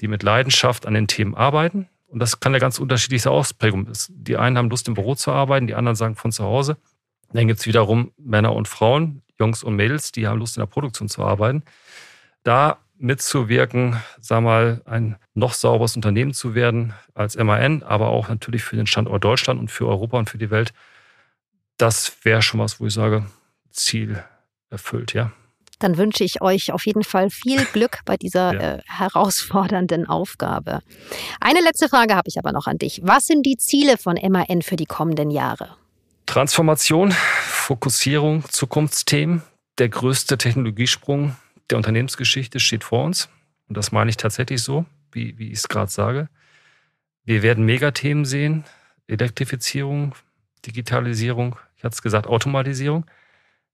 die 0.00 0.08
mit 0.08 0.22
Leidenschaft 0.22 0.86
an 0.86 0.94
den 0.94 1.06
Themen 1.06 1.34
arbeiten, 1.34 1.88
und 2.14 2.20
das 2.20 2.38
kann 2.38 2.52
ja 2.52 2.60
ganz 2.60 2.78
unterschiedliche 2.78 3.28
Ausprägungen. 3.28 3.92
Die 4.08 4.36
einen 4.36 4.56
haben 4.56 4.70
Lust 4.70 4.86
im 4.86 4.94
Büro 4.94 5.16
zu 5.16 5.32
arbeiten, 5.32 5.66
die 5.66 5.74
anderen 5.74 5.96
sagen 5.96 6.14
von 6.14 6.30
zu 6.30 6.44
Hause. 6.44 6.76
Dann 7.32 7.48
gibt 7.48 7.58
es 7.58 7.66
wiederum 7.66 8.12
Männer 8.16 8.54
und 8.54 8.68
Frauen, 8.68 9.22
Jungs 9.36 9.64
und 9.64 9.74
Mädels, 9.74 10.12
die 10.12 10.28
haben 10.28 10.38
Lust 10.38 10.56
in 10.56 10.60
der 10.60 10.68
Produktion 10.68 11.08
zu 11.08 11.24
arbeiten. 11.24 11.64
Da 12.44 12.78
mitzuwirken, 12.98 13.96
sag 14.20 14.42
mal, 14.42 14.80
ein 14.84 15.16
noch 15.34 15.54
sauberes 15.54 15.96
Unternehmen 15.96 16.32
zu 16.32 16.54
werden 16.54 16.94
als 17.14 17.36
MAN, 17.36 17.82
aber 17.82 18.08
auch 18.08 18.28
natürlich 18.28 18.62
für 18.62 18.76
den 18.76 18.86
Standort 18.86 19.24
Deutschland 19.24 19.60
und 19.60 19.70
für 19.70 19.86
Europa 19.86 20.18
und 20.18 20.30
für 20.30 20.38
die 20.38 20.50
Welt, 20.50 20.72
das 21.76 22.16
wäre 22.22 22.42
schon 22.42 22.60
was, 22.60 22.80
wo 22.80 22.86
ich 22.86 22.94
sage, 22.94 23.26
Ziel 23.70 24.22
erfüllt, 24.70 25.12
ja. 25.12 25.32
Dann 25.80 25.98
wünsche 25.98 26.22
ich 26.22 26.40
euch 26.40 26.72
auf 26.72 26.86
jeden 26.86 27.02
Fall 27.02 27.30
viel 27.30 27.64
Glück 27.72 27.98
bei 28.04 28.16
dieser 28.16 28.54
ja. 28.54 28.74
äh, 28.76 28.82
herausfordernden 28.86 30.06
Aufgabe. 30.06 30.80
Eine 31.40 31.60
letzte 31.60 31.88
Frage 31.88 32.14
habe 32.14 32.28
ich 32.28 32.38
aber 32.38 32.52
noch 32.52 32.66
an 32.66 32.78
dich. 32.78 33.00
Was 33.04 33.26
sind 33.26 33.44
die 33.44 33.56
Ziele 33.56 33.98
von 33.98 34.16
MAN 34.16 34.62
für 34.62 34.76
die 34.76 34.86
kommenden 34.86 35.30
Jahre? 35.30 35.76
Transformation, 36.26 37.12
Fokussierung, 37.12 38.44
Zukunftsthemen. 38.48 39.42
Der 39.78 39.88
größte 39.88 40.38
Technologiesprung 40.38 41.34
der 41.70 41.78
Unternehmensgeschichte 41.78 42.60
steht 42.60 42.84
vor 42.84 43.04
uns. 43.04 43.28
Und 43.68 43.76
das 43.76 43.92
meine 43.92 44.10
ich 44.10 44.16
tatsächlich 44.16 44.62
so, 44.62 44.84
wie, 45.12 45.38
wie 45.38 45.48
ich 45.48 45.58
es 45.58 45.68
gerade 45.68 45.90
sage. 45.90 46.28
Wir 47.24 47.42
werden 47.42 47.64
Megathemen 47.64 48.24
sehen. 48.24 48.64
Elektrifizierung, 49.06 50.14
Digitalisierung, 50.66 51.56
ich 51.76 51.84
hatte 51.84 51.94
es 51.94 52.02
gesagt, 52.02 52.26
Automatisierung. 52.26 53.04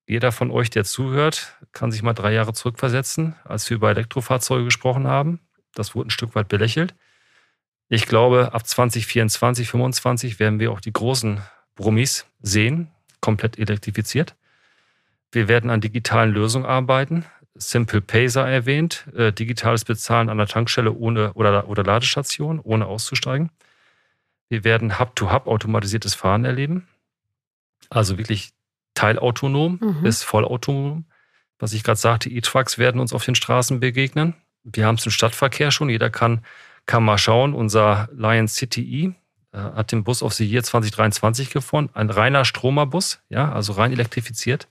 Jeder 0.07 0.33
von 0.33 0.51
euch, 0.51 0.71
der 0.71 0.85
zuhört, 0.85 1.57
kann 1.73 1.93
sich 1.93 2.03
mal 2.03 2.15
drei 2.15 2.33
Jahre 2.33 2.53
zurückversetzen, 2.53 3.37
als 3.45 3.71
wir 3.71 3.77
über 3.77 3.91
Elektrofahrzeuge 3.91 4.65
gesprochen 4.65 5.07
haben. 5.07 5.39
Das 5.75 5.95
wurde 5.95 6.09
ein 6.09 6.11
Stück 6.11 6.35
weit 6.35 6.49
belächelt. 6.49 6.95
Ich 7.89 8.07
glaube, 8.07 8.53
ab 8.53 8.67
2024, 8.67 9.69
2025 9.69 10.41
werden 10.41 10.59
wir 10.59 10.73
auch 10.73 10.81
die 10.81 10.93
großen 10.93 11.41
Brummis 11.77 12.27
sehen, 12.41 12.91
komplett 13.21 13.59
elektrifiziert. 13.59 14.35
Wir 15.33 15.49
werden 15.49 15.71
an 15.71 15.81
digitalen 15.81 16.33
Lösungen 16.33 16.67
arbeiten. 16.67 17.25
Simple 17.61 18.01
Pay 18.01 18.29
sei 18.29 18.51
erwähnt, 18.51 19.07
äh, 19.15 19.33
digitales 19.33 19.85
Bezahlen 19.85 20.29
an 20.29 20.39
der 20.39 20.47
Tankstelle 20.47 20.93
ohne 20.93 21.35
oder, 21.35 21.69
oder 21.69 21.85
Ladestation, 21.85 22.59
ohne 22.59 22.87
auszusteigen. 22.87 23.51
Wir 24.49 24.65
werden 24.65 24.99
Hub-to-Hub 24.99 25.47
-Hub 25.47 25.51
automatisiertes 25.51 26.15
Fahren 26.15 26.45
erleben. 26.45 26.89
Also 27.91 28.19
wirklich 28.19 28.51
teilautonom 28.95 29.79
mhm. 29.81 30.03
bis 30.03 30.23
vollautonom. 30.23 31.05
Was 31.59 31.73
ich 31.73 31.85
gerade 31.85 32.01
sagte, 32.01 32.31
E-Trucks 32.31 32.79
werden 32.79 33.01
uns 33.01 33.13
auf 33.13 33.25
den 33.25 33.35
Straßen 33.35 33.81
begegnen. 33.81 34.35
Wir 34.65 34.87
haben 34.87 34.97
es 34.97 35.05
im 35.05 35.13
Stadtverkehr 35.13 35.71
schon. 35.71 35.91
Jeder 35.91 36.11
kann, 36.11 36.45
kann 36.87 37.05
mal 37.05 37.19
schauen. 37.19 37.55
Unser 37.55 38.09
Lion 38.13 38.49
City 38.49 38.83
E 38.83 39.15
äh, 39.53 39.59
hat 39.59 39.93
den 39.93 40.05
Bus 40.05 40.23
of 40.23 40.33
the 40.33 40.51
Year 40.51 40.63
2023 40.63 41.51
gefunden. 41.51 41.91
Ein 41.95 42.11
reiner 42.11 42.45
Stromerbus, 42.45 43.21
ja, 43.29 43.53
also 43.53 43.75
rein 43.75 43.93
elektrifiziert. 43.93 44.69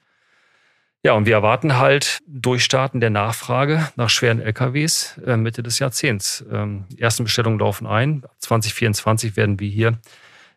Ja, 1.01 1.13
und 1.13 1.25
wir 1.25 1.33
erwarten 1.33 1.77
halt 1.77 2.19
Durchstarten 2.27 2.99
der 2.99 3.09
Nachfrage 3.09 3.89
nach 3.95 4.09
schweren 4.09 4.41
LKWs 4.41 5.17
äh, 5.25 5.37
Mitte 5.37 5.63
des 5.63 5.79
Jahrzehnts. 5.79 6.43
Ähm, 6.51 6.85
die 6.89 7.01
ersten 7.01 7.23
Bestellungen 7.23 7.57
laufen 7.59 7.87
ein. 7.87 8.23
2024 8.39 9.37
werden 9.37 9.61
wir 9.61 9.69
hier 9.69 9.97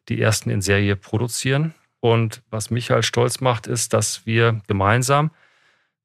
die 0.08 0.20
ersten 0.20 0.50
in 0.50 0.60
Serie 0.60 0.96
produzieren. 0.96 1.74
Und 2.00 2.42
was 2.50 2.70
mich 2.70 2.90
halt 2.90 3.04
stolz 3.04 3.40
macht, 3.40 3.68
ist, 3.68 3.92
dass 3.92 4.26
wir 4.26 4.60
gemeinsam 4.66 5.30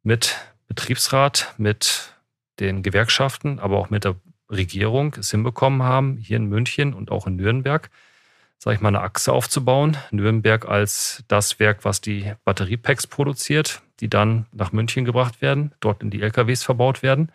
mit 0.04 0.36
Betriebsrat, 0.68 1.56
mit 1.58 2.14
den 2.60 2.84
Gewerkschaften, 2.84 3.58
aber 3.58 3.78
auch 3.78 3.90
mit 3.90 4.04
der 4.04 4.18
Regierung 4.52 5.16
es 5.18 5.32
hinbekommen 5.32 5.82
haben, 5.82 6.18
hier 6.18 6.38
in 6.38 6.46
München 6.46 6.94
und 6.94 7.10
auch 7.10 7.26
in 7.26 7.38
Nürnberg, 7.38 7.90
sage 8.60 8.76
ich 8.76 8.82
mal, 8.82 8.90
eine 8.90 9.02
Achse 9.02 9.34
aufzubauen. 9.34 9.98
Nürnberg 10.12 10.68
als 10.68 11.24
das 11.28 11.60
Werk, 11.60 11.84
was 11.86 12.02
die 12.02 12.34
Batteriepacks 12.46 13.08
produziert, 13.08 13.82
die 14.00 14.10
dann 14.10 14.46
nach 14.52 14.72
München 14.72 15.06
gebracht 15.06 15.42
werden, 15.42 15.74
dort 15.80 16.02
in 16.02 16.10
die 16.10 16.22
LKWs 16.22 16.64
verbaut 16.64 17.04
werden. 17.04 17.32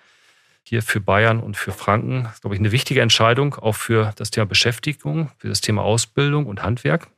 Hier 0.65 0.83
für 0.83 1.01
Bayern 1.01 1.41
und 1.41 1.57
für 1.57 1.73
Franken, 1.73 2.27
ist, 2.33 2.43
glaube 2.43 2.55
ich, 2.55 2.61
eine 2.61 2.71
wichtige 2.71 3.01
Entscheidung, 3.01 3.55
auch 3.55 3.75
für 3.75 4.13
das 4.17 4.31
Thema 4.31 4.47
Beschäftigung, 4.47 5.31
für 5.39 5.49
das 5.49 5.61
Thema 5.61 5.83
Ausbildung 5.83 6.47
und 6.47 6.63
Handwerk. 6.63 7.09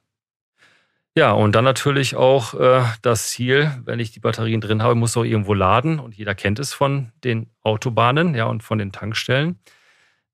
Ja, 1.17 1.31
und 1.31 1.55
dann 1.55 1.65
natürlich 1.65 2.17
auch 2.17 2.55
äh, 2.55 2.83
das 3.03 3.29
Ziel, 3.29 3.71
wenn 3.85 4.01
ich 4.01 4.11
die 4.11 4.19
Batterien 4.19 4.61
drin 4.61 4.83
habe, 4.83 4.97
muss 4.97 5.17
auch 5.17 5.23
irgendwo 5.23 5.55
laden. 5.55 6.01
Und 6.01 6.17
jeder 6.17 6.35
kennt 6.35 6.59
es 6.59 6.73
von 6.73 7.13
den 7.23 7.51
Autobahnen 7.63 8.35
ja, 8.35 8.47
und 8.47 8.65
von 8.65 8.79
den 8.79 8.91
Tankstellen. 8.91 9.61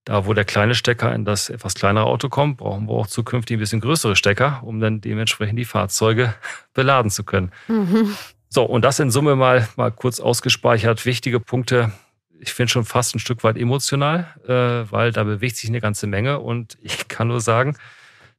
Da, 0.05 0.25
wo 0.25 0.33
der 0.33 0.46
kleine 0.46 0.75
Stecker 0.75 1.14
in 1.14 1.27
das 1.27 1.51
etwas 1.51 1.75
kleinere 1.75 2.07
Auto 2.07 2.31
kommt, 2.31 2.57
brauchen 2.57 2.88
wir 2.88 2.94
auch 2.94 3.07
zukünftig 3.07 3.59
ein 3.59 3.61
bisschen 3.61 3.83
größere 3.83 4.16
Stecker, 4.16 4.62
um 4.64 4.81
dann 4.81 5.03
dementsprechend 5.03 5.59
die 5.59 5.66
Fahrzeuge 5.66 6.35
beladen 6.73 7.11
zu 7.11 7.25
können. 7.25 7.53
Mhm. 7.68 8.16
So, 8.52 8.64
und 8.64 8.84
das 8.84 8.98
in 8.98 9.12
Summe 9.12 9.36
mal, 9.36 9.68
mal 9.76 9.92
kurz 9.92 10.18
ausgespeichert. 10.18 11.06
Wichtige 11.06 11.38
Punkte. 11.38 11.92
Ich 12.40 12.52
finde 12.52 12.72
schon 12.72 12.84
fast 12.84 13.14
ein 13.14 13.20
Stück 13.20 13.44
weit 13.44 13.56
emotional, 13.56 14.26
äh, 14.46 14.90
weil 14.90 15.12
da 15.12 15.22
bewegt 15.22 15.56
sich 15.56 15.70
eine 15.70 15.80
ganze 15.80 16.08
Menge. 16.08 16.40
Und 16.40 16.76
ich 16.82 17.06
kann 17.06 17.28
nur 17.28 17.40
sagen, 17.40 17.76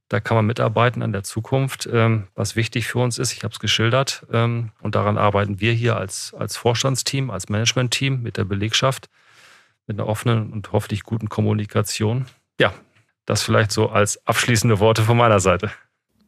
da 0.10 0.19
kann 0.19 0.36
man 0.36 0.45
mitarbeiten 0.45 1.02
an 1.02 1.13
der 1.13 1.24
Zukunft, 1.24 1.88
ähm, 1.89 2.28
was 2.36 2.58
wichtig 2.58 2.88
für 2.88 3.00
uns 3.00 3.17
ist. 3.19 3.32
Ich 3.32 3.45
habe 3.45 3.54
es 3.54 3.62
geschildert. 3.62 4.26
Ähm, 4.34 4.71
und 4.82 4.95
daran 4.95 5.17
arbeiten 5.17 5.62
wir 5.62 5.71
hier 5.71 5.95
als, 5.95 6.34
als 6.38 6.58
Vorstandsteam, 6.58 7.30
als 7.30 7.47
Managementteam 7.47 8.21
mit 8.21 8.36
der 8.36 8.43
Belegschaft, 8.43 9.10
mit 9.88 9.97
einer 9.97 10.10
offenen 10.10 10.52
und 10.52 10.74
hoffentlich 10.74 11.04
guten 11.04 11.30
Kommunikation. 11.30 12.26
Ja, 12.60 12.74
das 13.26 13.43
vielleicht 13.43 13.71
so 13.71 13.88
als 13.88 14.28
abschließende 14.28 14.80
Worte 14.80 15.04
von 15.04 15.15
meiner 15.15 15.39
Seite. 15.39 15.71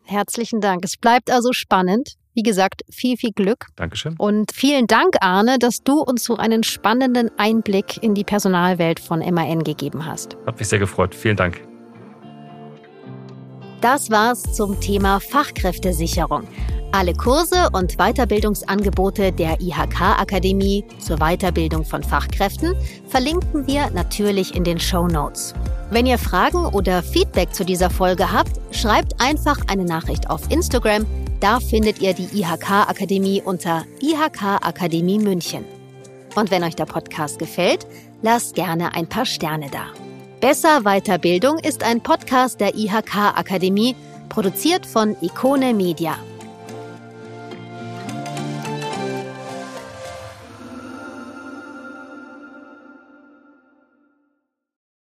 Herzlichen 0.05 0.61
Dank. 0.61 0.85
Es 0.85 0.95
bleibt 0.95 1.29
also 1.29 1.51
spannend. 1.51 2.15
Wie 2.33 2.43
gesagt, 2.43 2.83
viel, 2.89 3.17
viel 3.17 3.31
Glück. 3.31 3.67
Dankeschön. 3.75 4.15
Und 4.17 4.51
vielen 4.51 4.87
Dank, 4.87 5.15
Arne, 5.21 5.59
dass 5.59 5.83
du 5.83 5.99
uns 6.01 6.23
so 6.23 6.37
einen 6.37 6.63
spannenden 6.63 7.29
Einblick 7.37 8.01
in 8.01 8.15
die 8.15 8.23
Personalwelt 8.23 8.99
von 8.99 9.19
MAN 9.19 9.63
gegeben 9.63 10.05
hast. 10.05 10.35
Hat 10.45 10.57
mich 10.57 10.67
sehr 10.67 10.79
gefreut. 10.79 11.13
Vielen 11.13 11.37
Dank. 11.37 11.61
Das 13.81 14.09
war's 14.09 14.41
zum 14.53 14.79
Thema 14.79 15.19
Fachkräftesicherung. 15.19 16.47
Alle 16.93 17.13
Kurse 17.13 17.69
und 17.73 17.97
Weiterbildungsangebote 17.97 19.31
der 19.31 19.59
IHK-Akademie 19.59 20.85
zur 20.99 21.17
Weiterbildung 21.17 21.83
von 21.83 22.03
Fachkräften 22.03 22.75
verlinken 23.07 23.67
wir 23.67 23.89
natürlich 23.89 24.55
in 24.55 24.63
den 24.63 24.79
Show 24.79 25.07
Notes. 25.07 25.53
Wenn 25.89 26.05
ihr 26.05 26.17
Fragen 26.17 26.65
oder 26.67 27.03
Feedback 27.03 27.53
zu 27.53 27.65
dieser 27.65 27.89
Folge 27.89 28.31
habt, 28.31 28.51
schreibt 28.71 29.19
einfach 29.19 29.57
eine 29.67 29.85
Nachricht 29.85 30.29
auf 30.29 30.49
Instagram. 30.49 31.05
Da 31.43 31.59
findet 31.59 31.99
ihr 31.99 32.13
die 32.13 32.39
IHK-Akademie 32.39 33.41
unter 33.41 33.83
IHK 33.99 34.61
Akademie 34.61 35.19
München. 35.19 35.65
Und 36.35 36.51
wenn 36.51 36.63
euch 36.63 36.77
der 36.77 36.85
Podcast 36.85 37.37
gefällt, 37.37 37.85
lasst 38.21 38.55
gerne 38.55 38.95
ein 38.95 39.07
paar 39.07 39.25
Sterne 39.25 39.69
da. 39.69 39.87
Besser 40.39 40.83
Weiterbildung 40.83 41.59
ist 41.59 41.83
ein 41.83 41.99
Podcast 41.99 42.61
der 42.61 42.75
IHK 42.75 43.35
Akademie, 43.35 43.93
produziert 44.29 44.85
von 44.85 45.17
Ikone 45.19 45.73
Media. 45.73 46.15